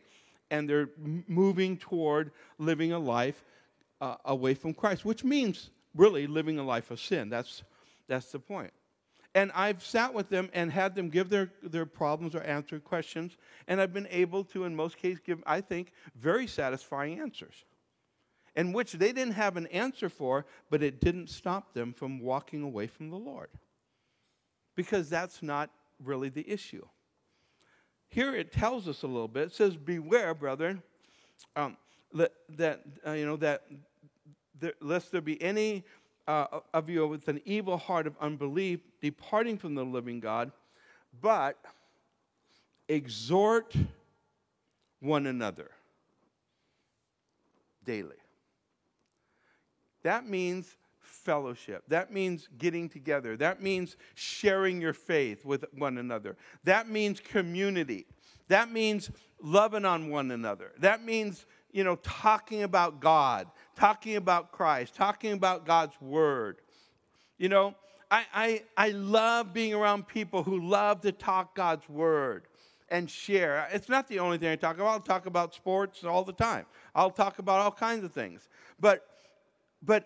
[0.50, 0.90] And they're
[1.28, 3.44] moving toward living a life
[4.00, 7.30] uh, away from Christ, which means really living a life of sin.
[7.30, 7.64] That's,
[8.08, 8.72] that's the point.
[9.36, 13.38] And I've sat with them and had them give their, their problems or answer questions.
[13.68, 17.66] And I've been able to, in most cases, give, I think, very satisfying answers
[18.58, 22.64] and which they didn't have an answer for, but it didn't stop them from walking
[22.64, 23.50] away from the Lord.
[24.76, 25.70] Because that's not
[26.04, 26.86] really the issue.
[28.08, 29.50] Here it tells us a little bit.
[29.50, 30.82] It says, "Beware, brethren,
[31.56, 31.78] um,
[32.14, 33.64] that, uh, you know that
[34.60, 35.84] there, lest there be any
[36.28, 40.52] uh, of you with an evil heart of unbelief, departing from the living God,
[41.22, 41.64] but
[42.90, 43.76] exhort
[45.00, 45.70] one another
[47.84, 48.18] daily."
[50.04, 51.84] That means fellowship.
[51.88, 53.36] That means getting together.
[53.38, 56.38] That means sharing your faith with one another.
[56.64, 58.06] That means community.
[58.48, 60.72] That means loving on one another.
[60.80, 66.58] That means, you know, talking about God, talking about Christ, talking about God's word.
[67.38, 67.76] You know,
[68.10, 72.44] I, I, I love being around people who love to talk God's word
[72.90, 73.68] and share.
[73.74, 74.88] It's not the only thing I talk about.
[74.88, 76.66] I'll talk about sports all the time.
[76.96, 78.48] I'll talk about all kinds of things.
[78.80, 79.06] But
[79.82, 80.06] but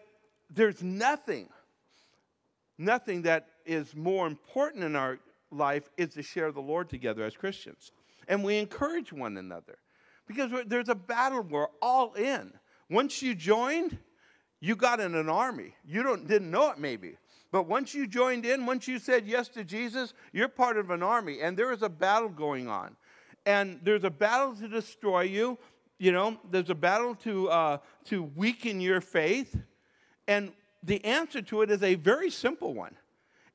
[0.49, 1.49] there's nothing,
[2.77, 5.19] nothing that is more important in our
[5.51, 7.91] life is to share the Lord together as Christians.
[8.27, 9.77] And we encourage one another
[10.27, 12.53] because there's a battle we're all in.
[12.89, 13.97] Once you joined,
[14.59, 15.75] you got in an army.
[15.85, 17.17] You don't, didn't know it maybe.
[17.51, 21.03] But once you joined in, once you said yes to Jesus, you're part of an
[21.03, 21.41] army.
[21.41, 22.95] And there is a battle going on.
[23.45, 25.57] And there's a battle to destroy you,
[26.01, 29.55] you know, there's a battle to, uh, to weaken your faith.
[30.27, 32.95] And the answer to it is a very simple one.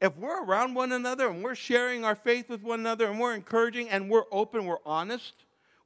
[0.01, 3.35] If we're around one another and we're sharing our faith with one another and we're
[3.35, 5.35] encouraging and we're open, we're honest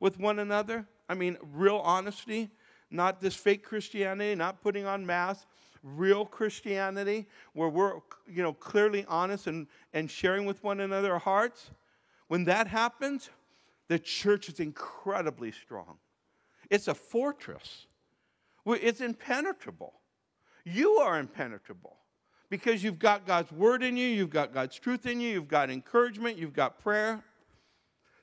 [0.00, 2.50] with one another, I mean, real honesty,
[2.90, 5.46] not this fake Christianity, not putting on masks,
[5.82, 7.94] real Christianity where we're,
[8.28, 11.70] you know, clearly honest and, and sharing with one another our hearts,
[12.28, 13.30] when that happens,
[13.88, 15.96] the church is incredibly strong.
[16.70, 17.86] It's a fortress.
[18.66, 19.94] It's impenetrable.
[20.64, 21.96] You are impenetrable
[22.48, 25.70] because you've got God's word in you, you've got God's truth in you, you've got
[25.70, 27.22] encouragement, you've got prayer.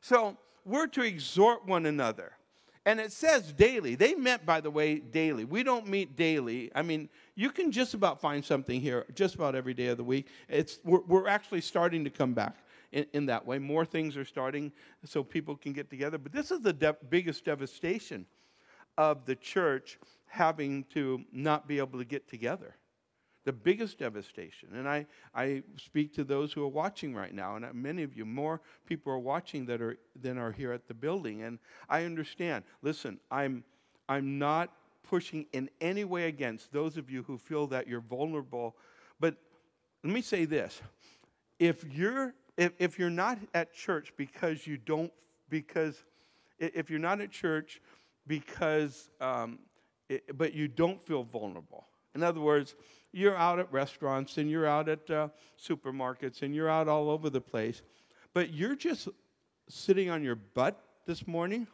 [0.02, 2.34] So we're to exhort one another.
[2.86, 3.96] And it says daily.
[3.96, 5.44] They met, by the way, daily.
[5.44, 6.72] We don't meet daily.
[6.74, 10.06] I mean, you can just about find something here just about every day of the
[10.06, 10.28] week.
[10.48, 12.56] It's, we're, we're actually starting to come back
[12.94, 13.60] in, in, that way.
[13.60, 14.72] More things are starting
[15.04, 16.18] so people can get together.
[16.18, 18.26] But this is the de- biggest devastation
[18.98, 22.76] of the church having to not be able to get together
[23.48, 24.68] the biggest devastation.
[24.76, 28.26] And I, I speak to those who are watching right now, and many of you,
[28.26, 31.44] more people are watching that are, than are here at the building.
[31.44, 31.58] And
[31.88, 32.66] I understand.
[32.82, 33.64] Listen, I'm,
[34.10, 38.76] I'm not pushing in any way against those of you who feel that you're vulnerable.
[39.18, 39.38] But
[40.04, 40.82] let me say this
[41.58, 45.14] if you're, if, if you're not at church because you don't,
[45.50, 46.04] because
[46.60, 47.82] if you're not at church
[48.28, 49.60] because, um,
[50.10, 51.88] it, but you don't feel vulnerable,
[52.18, 52.76] in other words,
[53.12, 55.28] you're out at restaurants and you're out at uh,
[55.62, 57.84] supermarkets and you're out all over the place,
[58.34, 59.08] but you're just
[59.70, 61.68] sitting on your butt this morning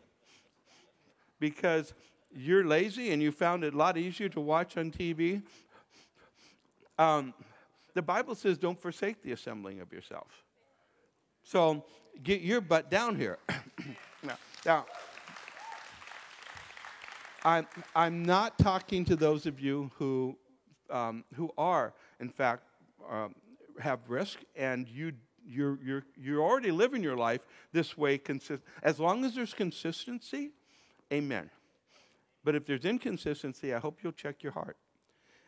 [1.39, 1.93] because
[2.35, 5.41] you're lazy and you found it a lot easier to watch on TV.
[6.97, 7.33] Um,
[7.93, 10.43] the Bible says, don't forsake the assembling of yourself.
[11.43, 11.85] So
[12.21, 13.39] get your butt down here.
[14.23, 14.85] now, now
[17.45, 20.37] I'm, I'm not talking to those of you who
[20.89, 22.63] um, who are, in fact,
[23.09, 23.33] um,
[23.79, 25.13] have risk, and you
[25.45, 27.41] you're, you're, you're already living your life
[27.73, 28.17] this way.
[28.17, 30.51] Consist- as long as there's consistency,
[31.11, 31.49] amen.
[32.45, 34.77] But if there's inconsistency, I hope you'll check your heart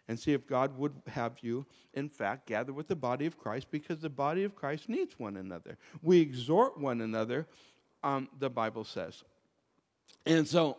[0.07, 3.67] and see if God would have you, in fact, gather with the body of Christ
[3.71, 5.77] because the body of Christ needs one another.
[6.01, 7.47] We exhort one another,
[8.03, 9.23] um, the Bible says.
[10.25, 10.77] And so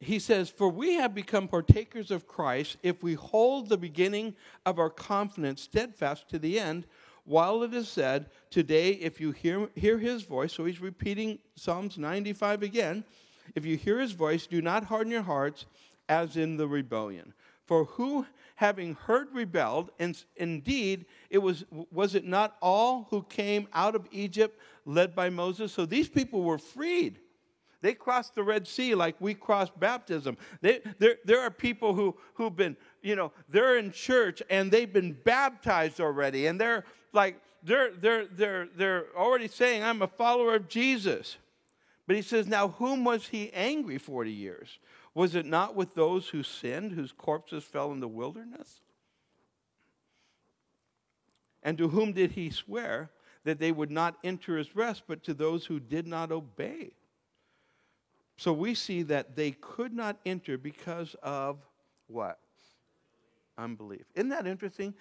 [0.00, 4.34] he says, For we have become partakers of Christ if we hold the beginning
[4.64, 6.86] of our confidence steadfast to the end,
[7.24, 11.98] while it is said, Today, if you hear, hear his voice, so he's repeating Psalms
[11.98, 13.04] 95 again,
[13.54, 15.66] if you hear his voice, do not harden your hearts
[16.08, 17.34] as in the rebellion.
[17.66, 23.68] For who, having heard, rebelled, and indeed, it was, was it not all who came
[23.72, 25.72] out of Egypt led by Moses?
[25.72, 27.18] So these people were freed
[27.82, 30.36] they crossed the Red Sea like we crossed baptism.
[30.60, 34.92] They, there, there are people who, who've been, you know, they're in church and they've
[34.92, 36.46] been baptized already.
[36.46, 41.36] And they're like, they're, they're, they're, they're already saying, I'm a follower of Jesus.
[42.06, 44.78] But he says, Now, whom was he angry 40 years?
[45.14, 48.80] Was it not with those who sinned, whose corpses fell in the wilderness?
[51.62, 53.10] And to whom did he swear
[53.44, 56.92] that they would not enter his rest, but to those who did not obey?
[58.40, 61.58] So we see that they could not enter because of
[62.06, 62.38] what?
[63.58, 64.06] Unbelief.
[64.14, 64.94] Isn't that interesting?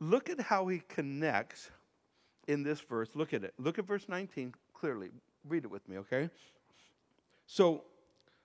[0.00, 1.70] Look at how he connects
[2.48, 3.10] in this verse.
[3.14, 3.54] Look at it.
[3.60, 5.10] Look at verse 19 clearly.
[5.48, 6.30] Read it with me, okay?
[7.46, 7.84] So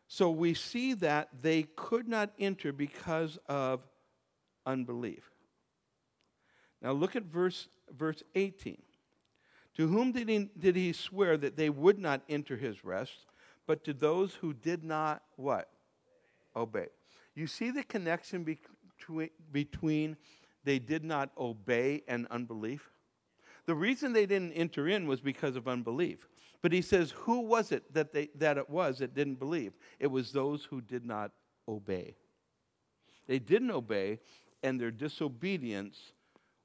[0.08, 3.82] so we see that they could not enter because of
[4.64, 5.24] unbelief.
[6.84, 8.78] Now look at verse verse 18.
[9.78, 13.26] To whom did he, did he swear that they would not enter his rest?
[13.68, 15.70] But to those who did not what?
[16.56, 16.88] Obey.
[17.36, 20.18] You see the connection between, between
[20.64, 22.92] they did not obey and unbelief?
[23.66, 26.28] The reason they didn't enter in was because of unbelief.
[26.62, 29.74] But he says, who was it that, they, that it was that didn't believe?
[30.00, 31.32] It was those who did not
[31.68, 32.16] obey.
[33.28, 34.20] They didn't obey,
[34.64, 36.14] and their disobedience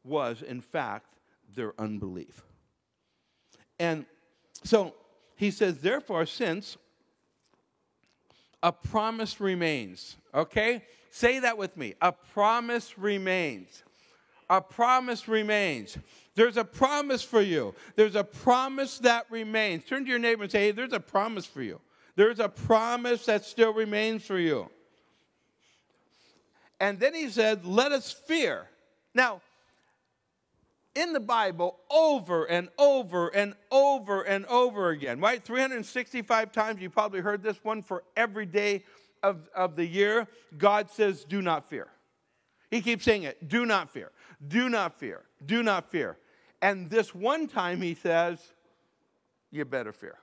[0.05, 1.15] was, in fact,
[1.55, 2.43] their unbelief.
[3.79, 4.07] And
[4.65, 4.95] so
[5.37, 6.77] he says, therefore, since
[8.63, 10.17] a promise remains.
[10.35, 10.83] Okay?
[11.11, 11.95] Say that with me.
[12.01, 13.83] A promise remains.
[14.51, 15.99] A promise remains.
[16.35, 17.75] There's a promise for you.
[17.97, 19.85] There's a promise that remains.
[19.85, 21.81] Turn to your neighbor and say, hey, there's a promise for you.
[22.17, 24.71] There's a promise that still remains for you.
[26.81, 28.69] And then he said, let us fear.
[29.15, 29.41] Now,
[30.99, 35.43] in the Bible over and over and over and over again, right?
[35.43, 36.81] 365 times.
[36.81, 38.85] You probably heard this one for every day
[39.23, 40.27] of, of the year.
[40.57, 41.87] God says, Do not fear.
[42.71, 44.11] He keeps saying it do not fear,
[44.47, 46.19] do not fear, do not fear.
[46.61, 48.41] And this one time he says,
[49.53, 50.19] You better fear.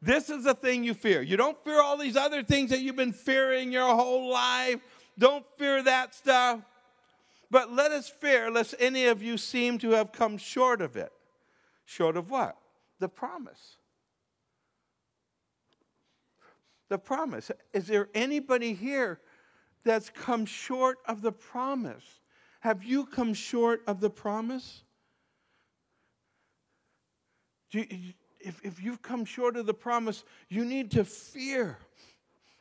[0.00, 1.22] This is the thing you fear.
[1.22, 4.80] You don't fear all these other things that you've been fearing your whole life.
[5.18, 6.60] Don't fear that stuff.
[7.54, 11.12] But let us fear lest any of you seem to have come short of it.
[11.84, 12.56] Short of what?
[12.98, 13.76] The promise.
[16.88, 17.52] The promise.
[17.72, 19.20] Is there anybody here
[19.84, 22.02] that's come short of the promise?
[22.58, 24.82] Have you come short of the promise?
[27.70, 27.86] You,
[28.40, 31.78] if, if you've come short of the promise, you need to fear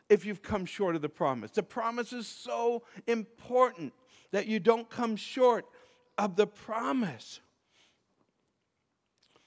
[0.07, 1.49] if you've come short of the promise.
[1.49, 3.91] The promise is so important
[4.33, 5.65] that you don't come short
[6.17, 7.39] of the promise.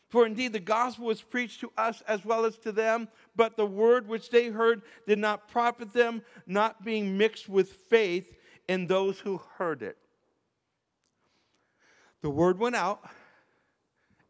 [0.09, 3.67] For indeed, the gospel was preached to us as well as to them, but the
[3.67, 8.33] word which they heard did not profit them, not being mixed with faith
[8.69, 9.99] in those who heard it.
[12.23, 13.01] The word went out,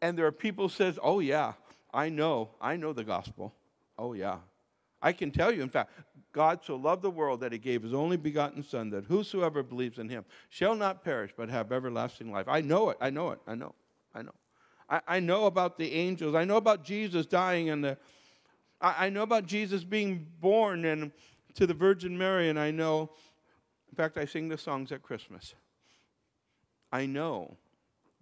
[0.00, 1.52] and there are people says, "Oh yeah,
[1.92, 3.54] I know, I know the gospel.
[3.98, 4.38] Oh yeah,
[5.02, 5.62] I can tell you.
[5.62, 5.90] In fact,
[6.36, 9.98] God so loved the world that He gave His only begotten Son, that whosoever believes
[9.98, 12.46] in Him shall not perish but have everlasting life.
[12.46, 12.98] I know it.
[13.00, 13.38] I know it.
[13.46, 13.74] I know.
[14.14, 14.34] I know.
[14.88, 16.34] I, I know about the angels.
[16.34, 17.98] I know about Jesus dying and the.
[18.82, 21.10] I, I know about Jesus being born and
[21.54, 23.10] to the Virgin Mary, and I know.
[23.88, 25.54] In fact, I sing the songs at Christmas.
[26.92, 27.56] I know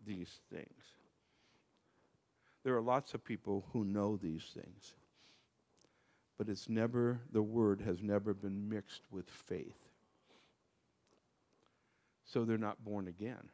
[0.06, 0.68] these things.
[2.62, 4.94] There are lots of people who know these things,
[6.37, 9.89] but it's never, the word has never been mixed with faith.
[12.24, 13.51] So they're not born again.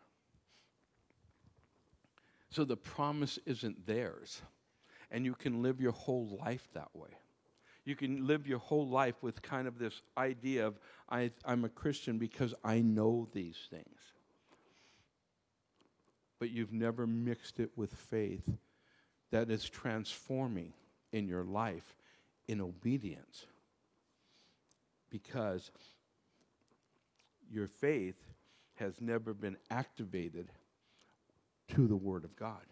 [2.51, 4.41] So the promise isn't theirs.
[5.11, 7.11] And you can live your whole life that way.
[7.85, 10.79] You can live your whole life with kind of this idea of,
[11.09, 13.99] I, am a Christian because I know these things.
[16.39, 18.49] But you've never mixed it with faith
[19.31, 20.73] that is transforming
[21.13, 21.97] in your life
[22.49, 23.47] in obedience.
[25.11, 25.71] Because
[27.51, 28.23] your faith
[28.77, 30.51] has never been activated
[31.75, 32.65] to the Word of God.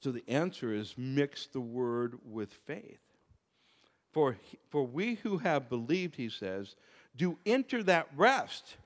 [0.00, 3.04] So the answer is mix the Word with faith.
[4.12, 4.36] For,
[4.70, 6.76] for we who have believed, he says,
[7.16, 8.76] do enter that rest.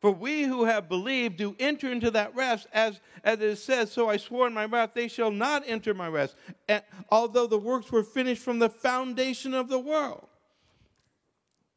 [0.00, 4.08] For we who have believed do enter into that rest, as, as it says, So
[4.08, 6.36] I swore in my wrath, they shall not enter my rest,
[6.68, 10.28] and, although the works were finished from the foundation of the world.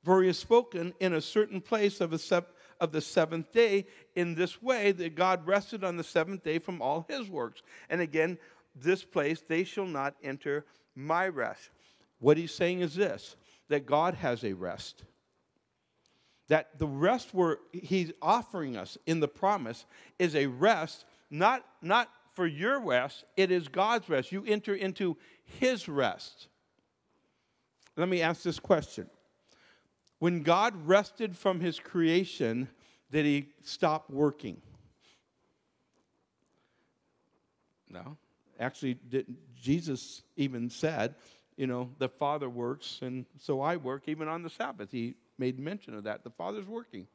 [0.03, 2.43] For he has spoken in a certain place of a,
[2.79, 6.81] of the seventh day in this way that God rested on the seventh day from
[6.81, 7.61] all his works.
[7.89, 8.37] And again,
[8.75, 10.65] this place, they shall not enter
[10.95, 11.69] my rest.
[12.19, 13.35] What he's saying is this
[13.67, 15.03] that God has a rest.
[16.51, 19.85] That the rest where he's offering us in the promise
[20.19, 24.33] is a rest, not, not for your rest, it is God's rest.
[24.33, 26.49] You enter into his rest.
[27.95, 29.09] Let me ask this question
[30.19, 32.67] when God rested from his creation,
[33.09, 34.61] did he stop working?
[37.89, 38.17] No.
[38.59, 38.97] Actually,
[39.57, 41.15] Jesus even said,
[41.55, 44.91] you know, the Father works, and so I work even on the Sabbath.
[44.91, 46.23] He made mention of that.
[46.23, 47.07] The Father's working.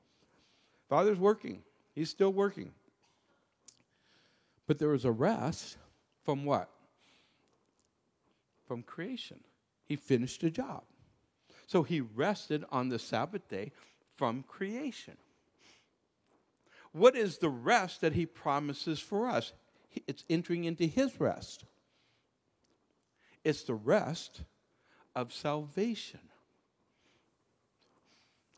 [0.90, 1.62] Father's working.
[1.94, 2.72] He's still working.
[4.66, 5.78] But there was a rest
[6.24, 6.68] from what?
[8.66, 9.38] From creation.
[9.84, 10.82] He finished a job.
[11.68, 13.70] So he rested on the Sabbath day
[14.16, 15.16] from creation.
[16.90, 19.52] What is the rest that he promises for us?
[20.08, 21.64] It's entering into his rest.
[23.44, 24.42] It's the rest
[25.14, 26.20] of salvation.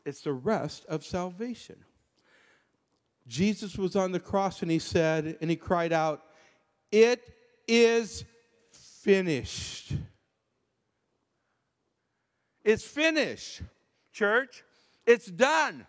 [0.05, 1.75] It's the rest of salvation.
[3.27, 6.23] Jesus was on the cross and he said, and he cried out,
[6.91, 7.21] It
[7.67, 8.25] is
[8.71, 9.93] finished.
[12.63, 13.61] It's finished,
[14.11, 14.63] church.
[15.05, 15.85] It's done.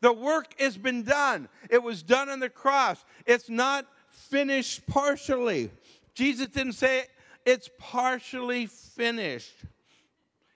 [0.00, 1.48] The work has been done.
[1.68, 3.04] It was done on the cross.
[3.26, 5.70] It's not finished partially.
[6.14, 7.04] Jesus didn't say
[7.46, 9.54] it's partially finished.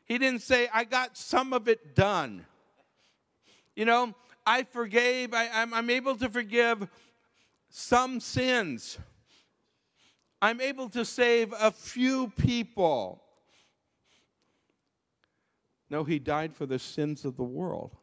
[0.07, 2.45] He didn't say, I got some of it done.
[3.77, 4.15] You know,
[4.47, 6.87] I forgave, I, I'm, I'm able to forgive
[7.71, 8.99] some sins.
[10.41, 13.23] I'm able to save a few people.
[15.91, 17.97] No, he died for the sins of the world.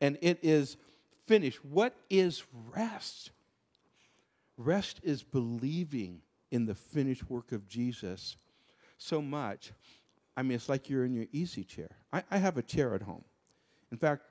[0.00, 0.76] And it is
[1.26, 1.64] finished.
[1.64, 2.44] What is
[2.74, 3.30] rest?
[4.56, 8.36] Rest is believing in the finished work of Jesus
[8.98, 9.72] so much.
[10.36, 11.90] I mean, it's like you're in your easy chair.
[12.12, 13.24] I, I have a chair at home.
[13.90, 14.22] In fact,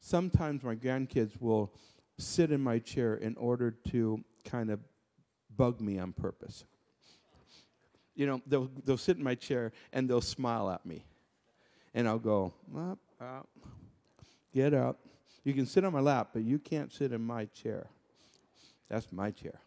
[0.00, 1.72] sometimes my grandkids will
[2.18, 4.80] sit in my chair in order to kind of
[5.56, 6.64] bug me on purpose.
[8.14, 11.04] You know, they'll, they'll sit in my chair and they'll smile at me
[11.94, 15.00] and I'll go, up, up, uh, get up.
[15.44, 17.86] You can sit on my lap, but you can't sit in my chair.
[18.88, 19.60] That's my chair.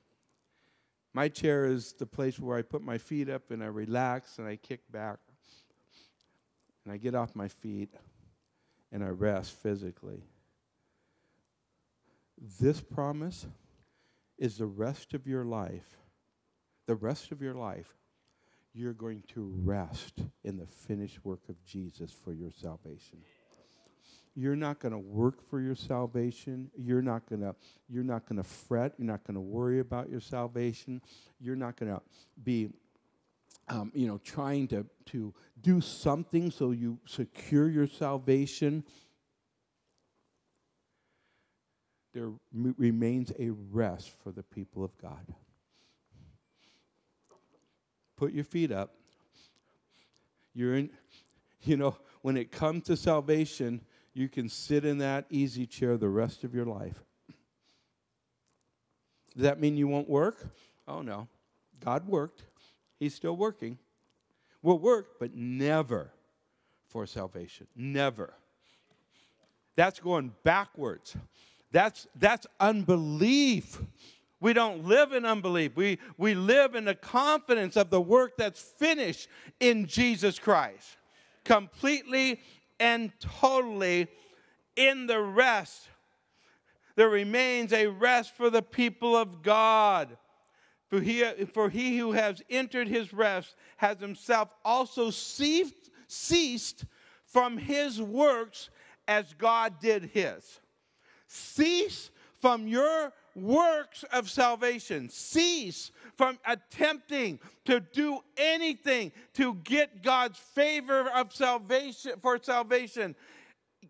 [1.14, 4.48] My chair is the place where I put my feet up and I relax and
[4.48, 5.18] I kick back.
[6.86, 7.90] And I get off my feet
[8.92, 10.24] and I rest physically.
[12.60, 13.46] This promise
[14.38, 15.98] is the rest of your life.
[16.88, 17.94] The rest of your life,
[18.74, 23.20] you're going to rest in the finished work of Jesus for your salvation.
[24.36, 26.72] You're not going to work for your salvation.
[26.78, 27.56] You're not going to
[27.90, 28.94] you're not going to fret.
[28.98, 31.02] You're not going to worry about your salvation.
[31.40, 32.02] You're not going to
[32.44, 32.70] be
[33.70, 38.84] um, you know trying to to do something so you secure your salvation.
[42.13, 45.34] There m- remains a rest for the people of God.
[48.17, 48.95] Put your feet up.
[50.53, 50.89] You're in,
[51.61, 53.82] you know, when it comes to salvation,
[54.13, 57.03] you can sit in that easy chair the rest of your life.
[59.36, 60.49] Does that mean you won't work?
[60.88, 61.28] Oh, no.
[61.80, 62.43] God worked.
[63.00, 63.78] He's still working.
[64.62, 66.12] Will work, but never
[66.88, 67.68] for salvation.
[67.76, 68.34] Never.
[69.76, 71.16] That's going backwards.
[71.72, 73.82] That's, that's unbelief.
[74.41, 75.76] We don't live in unbelief.
[75.76, 79.30] We, we live in the confidence of the work that's finished
[79.60, 80.97] in Jesus Christ.
[81.45, 82.41] Completely
[82.80, 84.08] and totally
[84.76, 85.88] in the rest.
[86.95, 90.18] There remains a rest for the people of God.
[90.90, 91.24] For he,
[91.54, 96.86] for he who has entered his rest has himself also ceased, ceased
[97.26, 98.70] from his works
[99.08, 100.60] as God did his.
[101.28, 102.10] Cease
[102.42, 105.10] from your works of salvation.
[105.10, 113.16] Cease from attempting to do anything to get God's favor of salvation for salvation.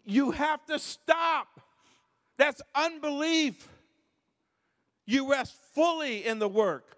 [0.06, 1.48] You have to stop.
[2.38, 3.68] That's unbelief.
[5.10, 6.96] You rest fully in the work.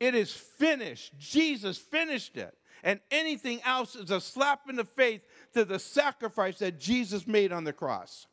[0.00, 1.12] It is finished.
[1.18, 2.56] Jesus finished it.
[2.82, 5.20] And anything else is a slap in the face
[5.52, 8.26] to the sacrifice that Jesus made on the cross.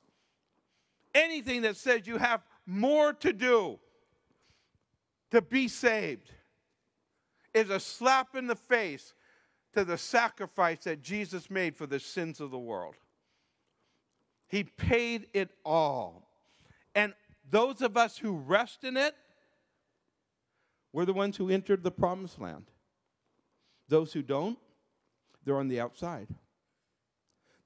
[1.13, 3.79] Anything that says you have more to do
[5.31, 6.31] to be saved
[7.53, 9.13] is a slap in the face
[9.73, 12.95] to the sacrifice that Jesus made for the sins of the world.
[14.47, 16.29] He paid it all.
[16.95, 17.13] And
[17.49, 19.15] those of us who rest in it,
[20.93, 22.65] we're the ones who entered the promised land.
[23.87, 24.57] Those who don't,
[25.43, 26.27] they're on the outside.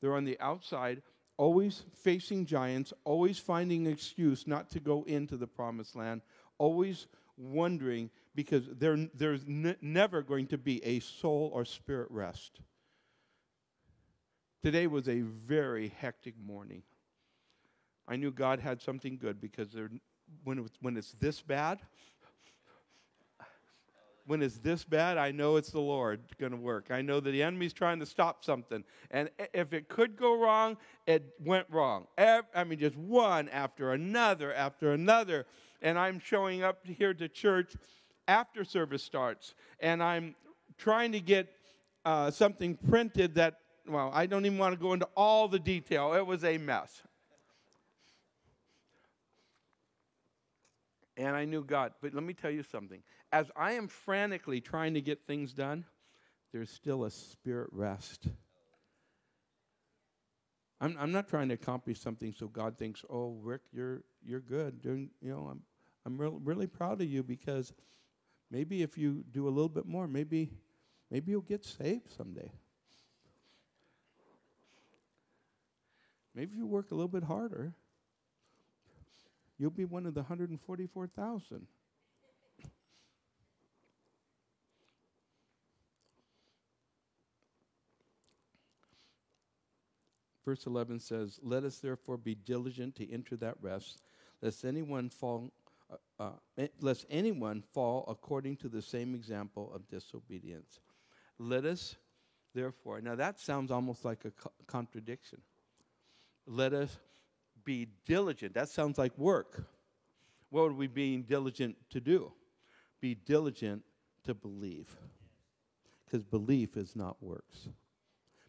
[0.01, 1.01] They're on the outside
[1.39, 6.21] always facing giants, always finding an excuse not to go into the promised land,
[6.57, 7.07] always
[7.38, 12.59] wondering because there, there's n- never going to be a soul or spirit rest.
[14.61, 16.84] Today was a very hectic morning.
[18.10, 19.76] I knew God had something good because
[20.43, 21.78] when, it when it's this bad,
[24.26, 26.88] when it's this bad, I know it's the Lord going to work.
[26.89, 28.84] I know that the enemy's trying to stop something.
[29.12, 32.07] And if it could go wrong, it went wrong.
[32.18, 35.45] I mean, just one after another after another.
[35.82, 37.76] And I'm showing up here to church
[38.28, 39.53] after service starts.
[39.80, 40.36] And I'm
[40.78, 41.47] trying to get
[42.05, 46.14] uh, something printed that, well, I don't even want to go into all the detail.
[46.14, 47.03] It was a mess.
[51.20, 51.91] And I knew God.
[52.01, 55.86] But let me tell you something as I am frantically trying to get things done,
[56.51, 58.30] there's still a spirit rest.
[60.82, 64.82] I'm, I'm not trying to accomplish something so God thinks, oh, Rick, you're, you're good.
[64.82, 65.61] Doing, you know, I'm,
[66.05, 67.74] I'm real, really proud of you because
[68.49, 70.53] maybe if you do a little bit more, maybe,
[71.11, 72.49] maybe you'll get saved someday.
[76.34, 77.74] Maybe if you work a little bit harder,
[79.60, 81.68] you'll be one of the 144,000.
[90.49, 94.01] verse 11 says, Let us therefore be diligent to enter that rest,
[94.41, 95.51] lest anyone fall.
[95.91, 100.80] Uh, uh, eh, lest anyone fall according to the same example of disobedience.
[101.38, 101.97] Let us,
[102.55, 105.41] therefore, now that sounds almost like a co- contradiction.
[106.47, 106.97] Let us
[107.70, 108.55] be diligent.
[108.55, 109.63] That sounds like work.
[110.49, 112.32] What are we being diligent to do?
[112.99, 113.84] Be diligent
[114.26, 114.97] to believe.
[116.03, 117.70] Because belief is not works.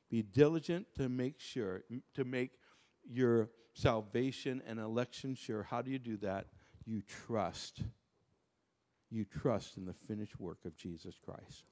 [0.08, 1.82] Be diligent to make sure,
[2.14, 2.52] to make
[3.04, 5.64] your salvation and election sure.
[5.64, 6.46] How do you do that?
[6.86, 7.82] You trust.
[9.10, 11.64] You trust in the finished work of Jesus Christ.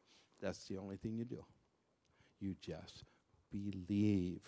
[0.42, 1.46] That's the only thing you do.
[2.40, 3.04] You just
[3.50, 4.42] believe.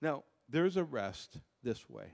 [0.00, 2.06] Now, there's a rest this way.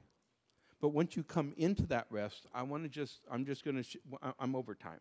[0.81, 3.83] But once you come into that rest, I want to just, I'm just going to,
[3.83, 3.97] sh-
[4.39, 5.01] I'm over time.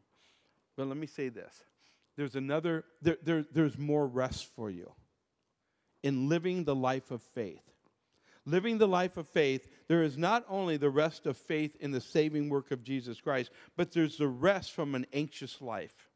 [0.77, 1.53] But let me say this
[2.15, 4.91] there's another, there, there, there's more rest for you
[6.03, 7.69] in living the life of faith.
[8.45, 12.01] living the life of faith, there is not only the rest of faith in the
[12.01, 16.09] saving work of Jesus Christ, but there's the rest from an anxious life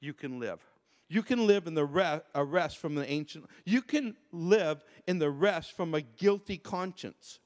[0.00, 0.60] you can live.
[1.08, 3.46] You can live in the rest, from the ancient.
[3.64, 7.40] You can live in the rest from a guilty conscience.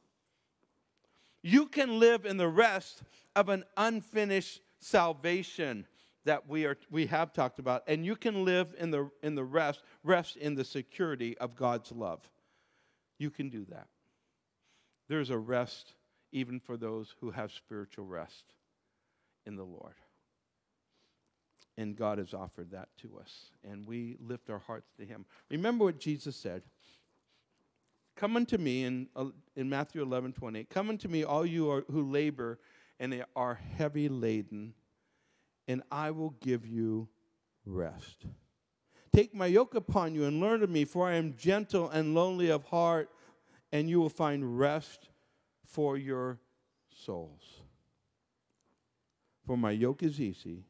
[1.43, 3.03] You can live in the rest
[3.37, 5.87] of an unfinished salvation
[6.25, 9.43] that we are we have talked about and you can live in the in the
[9.43, 12.29] rest rest in the security of God's love.
[13.19, 13.89] You can do that.
[15.09, 15.95] There's a rest
[16.33, 18.55] even for those who have spiritual rest
[19.47, 19.95] in the Lord.
[21.79, 23.51] And God has offered that to us.
[23.65, 25.25] And we lift our hearts to Him.
[25.51, 26.63] Remember what Jesus said.
[28.15, 30.69] Come unto me in, uh, in Matthew 11 28.
[30.69, 32.59] Come unto me, all you are, who labor
[33.01, 34.75] and are heavy laden,
[35.67, 37.09] and I will give you
[37.65, 38.27] rest.
[39.13, 42.49] Take my yoke upon you and learn of me, for I am gentle and lonely
[42.49, 43.11] of heart,
[43.73, 45.09] and you will find rest
[45.67, 46.39] for your
[47.05, 47.63] souls.
[49.47, 50.65] For my yoke is easy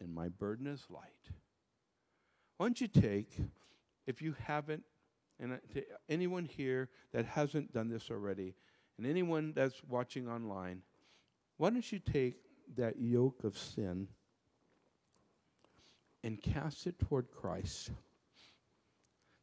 [0.00, 1.32] and my burden is light.
[2.56, 3.38] Why don't you take,
[4.06, 4.82] if you haven't,
[5.40, 8.54] and uh, anyone here that hasn't done this already,
[8.96, 10.82] and anyone that's watching online,
[11.56, 12.36] why don't you take
[12.76, 14.08] that yoke of sin
[16.24, 17.90] and cast it toward Christ?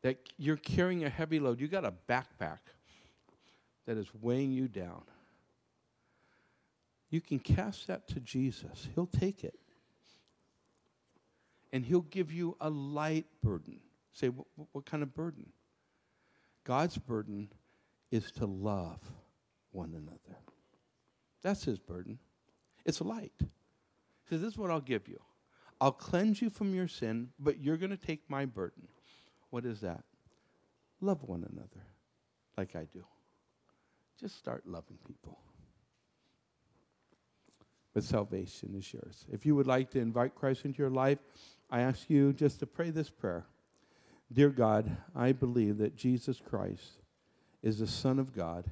[0.03, 1.59] That you're carrying a heavy load.
[1.59, 2.59] You got a backpack
[3.85, 5.03] that is weighing you down.
[7.09, 8.89] You can cast that to Jesus.
[8.93, 9.57] He'll take it
[11.75, 13.81] and He'll give you a light burden.
[14.13, 15.51] Say, what, what kind of burden?
[16.63, 17.49] God's burden
[18.11, 19.01] is to love
[19.71, 20.39] one another.
[21.43, 22.17] That's His burden.
[22.85, 23.33] It's light.
[23.39, 23.47] He
[24.29, 25.19] says, This is what I'll give you.
[25.81, 28.87] I'll cleanse you from your sin, but you're going to take my burden.
[29.49, 30.05] What is that?
[31.01, 31.85] Love one another
[32.57, 33.03] like I do.
[34.17, 35.39] Just start loving people.
[37.93, 39.25] But salvation is yours.
[39.29, 41.19] If you would like to invite Christ into your life,
[41.75, 43.47] I ask you just to pray this prayer.
[44.31, 47.01] Dear God, I believe that Jesus Christ
[47.61, 48.71] is the Son of God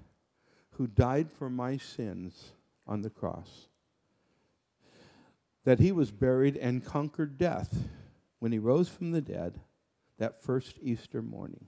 [0.77, 2.53] who died for my sins
[2.87, 3.67] on the cross.
[5.65, 7.75] That he was buried and conquered death
[8.39, 9.59] when he rose from the dead
[10.17, 11.65] that first Easter morning.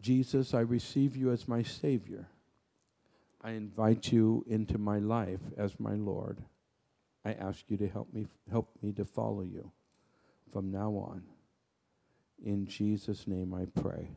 [0.00, 2.26] Jesus, I receive you as my Savior.
[3.40, 6.42] I invite you into my life as my Lord.
[7.24, 9.70] I ask you to help me help me to follow you
[10.50, 11.22] from now on.
[12.42, 14.10] In Jesus' name I pray.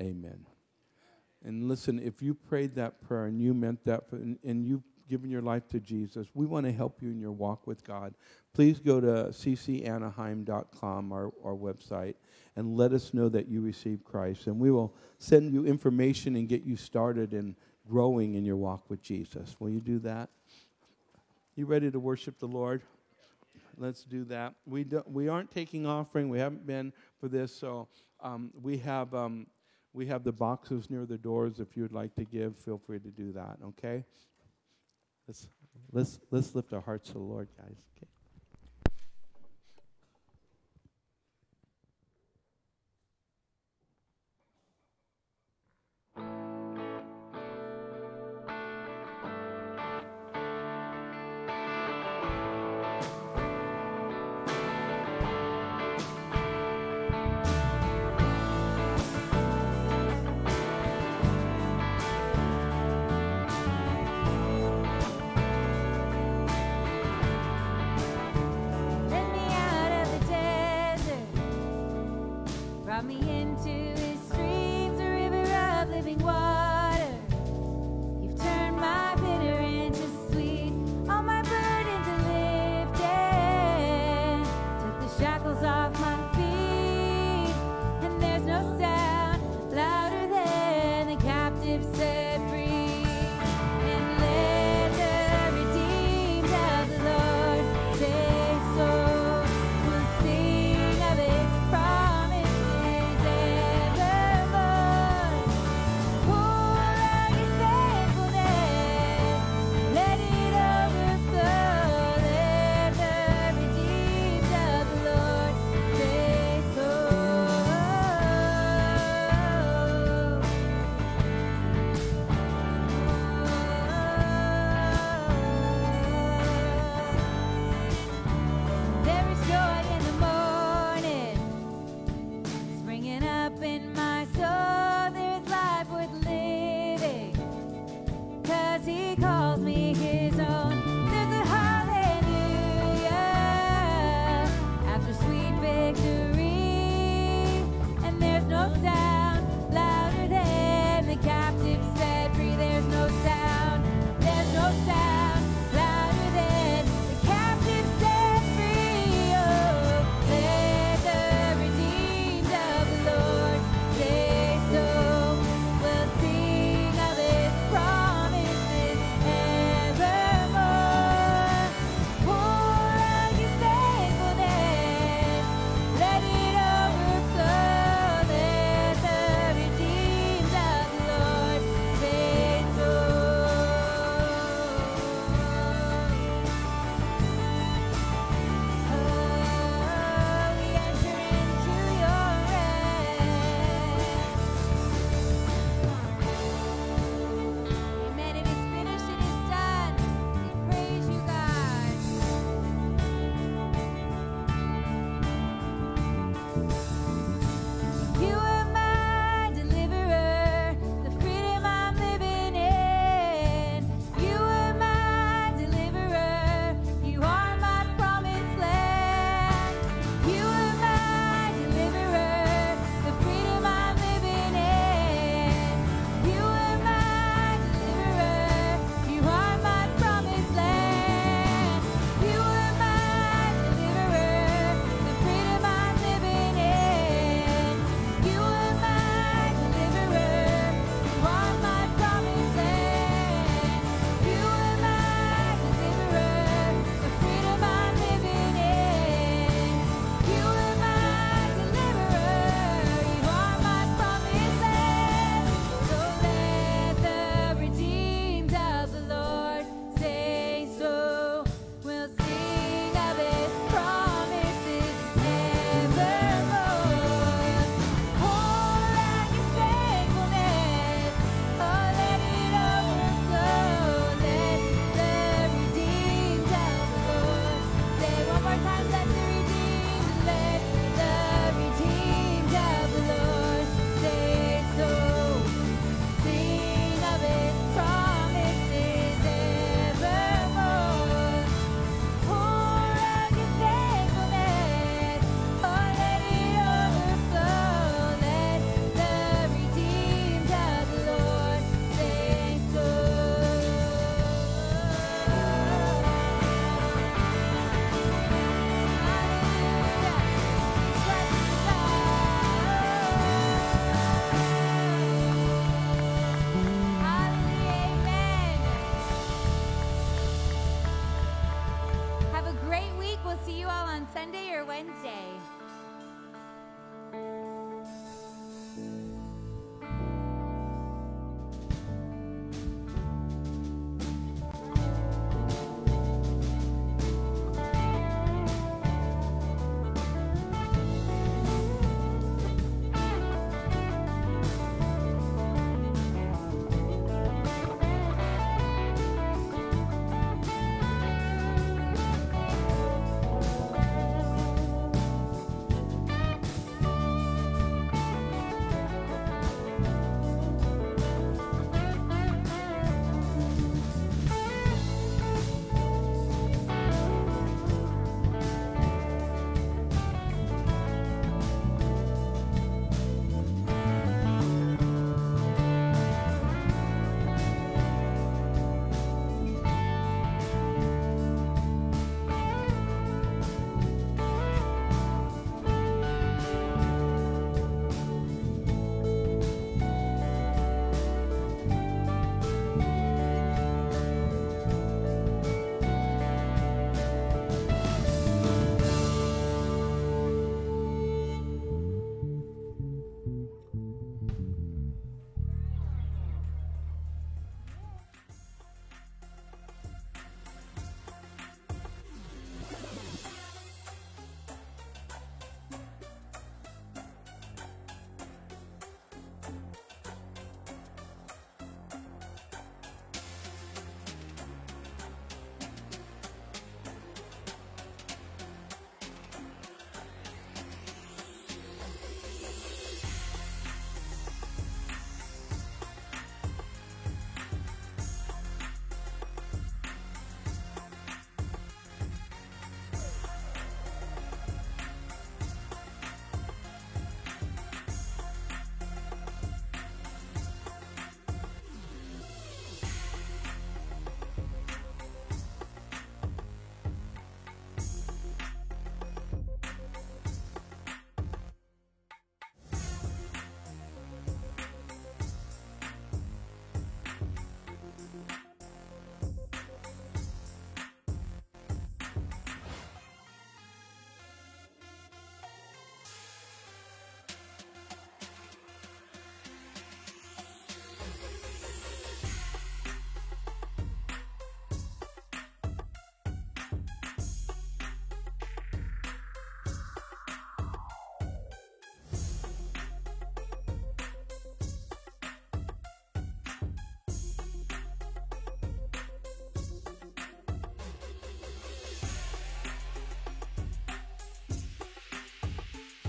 [0.00, 0.46] Amen.
[1.44, 5.30] And listen, if you prayed that prayer and you meant that, and, and you've given
[5.30, 8.14] your life to Jesus, we want to help you in your walk with God.
[8.54, 12.14] Please go to ccanaheim.com, our, our website,
[12.56, 14.46] and let us know that you received Christ.
[14.46, 17.56] And we will send you information and get you started in
[17.88, 19.56] growing in your walk with Jesus.
[19.58, 20.30] Will you do that?
[21.54, 22.80] You ready to worship the Lord?
[23.76, 24.54] Let's do that.
[24.66, 26.30] We, do, we aren't taking offering.
[26.30, 27.88] We haven't been for this, so
[28.20, 29.46] um, we have um,
[29.92, 31.60] we have the boxes near the doors.
[31.60, 33.58] If you'd like to give, feel free to do that.
[33.68, 34.04] Okay.
[35.26, 35.48] Let's
[35.92, 37.76] let's let's lift our hearts to the Lord, guys.
[37.96, 38.08] Okay.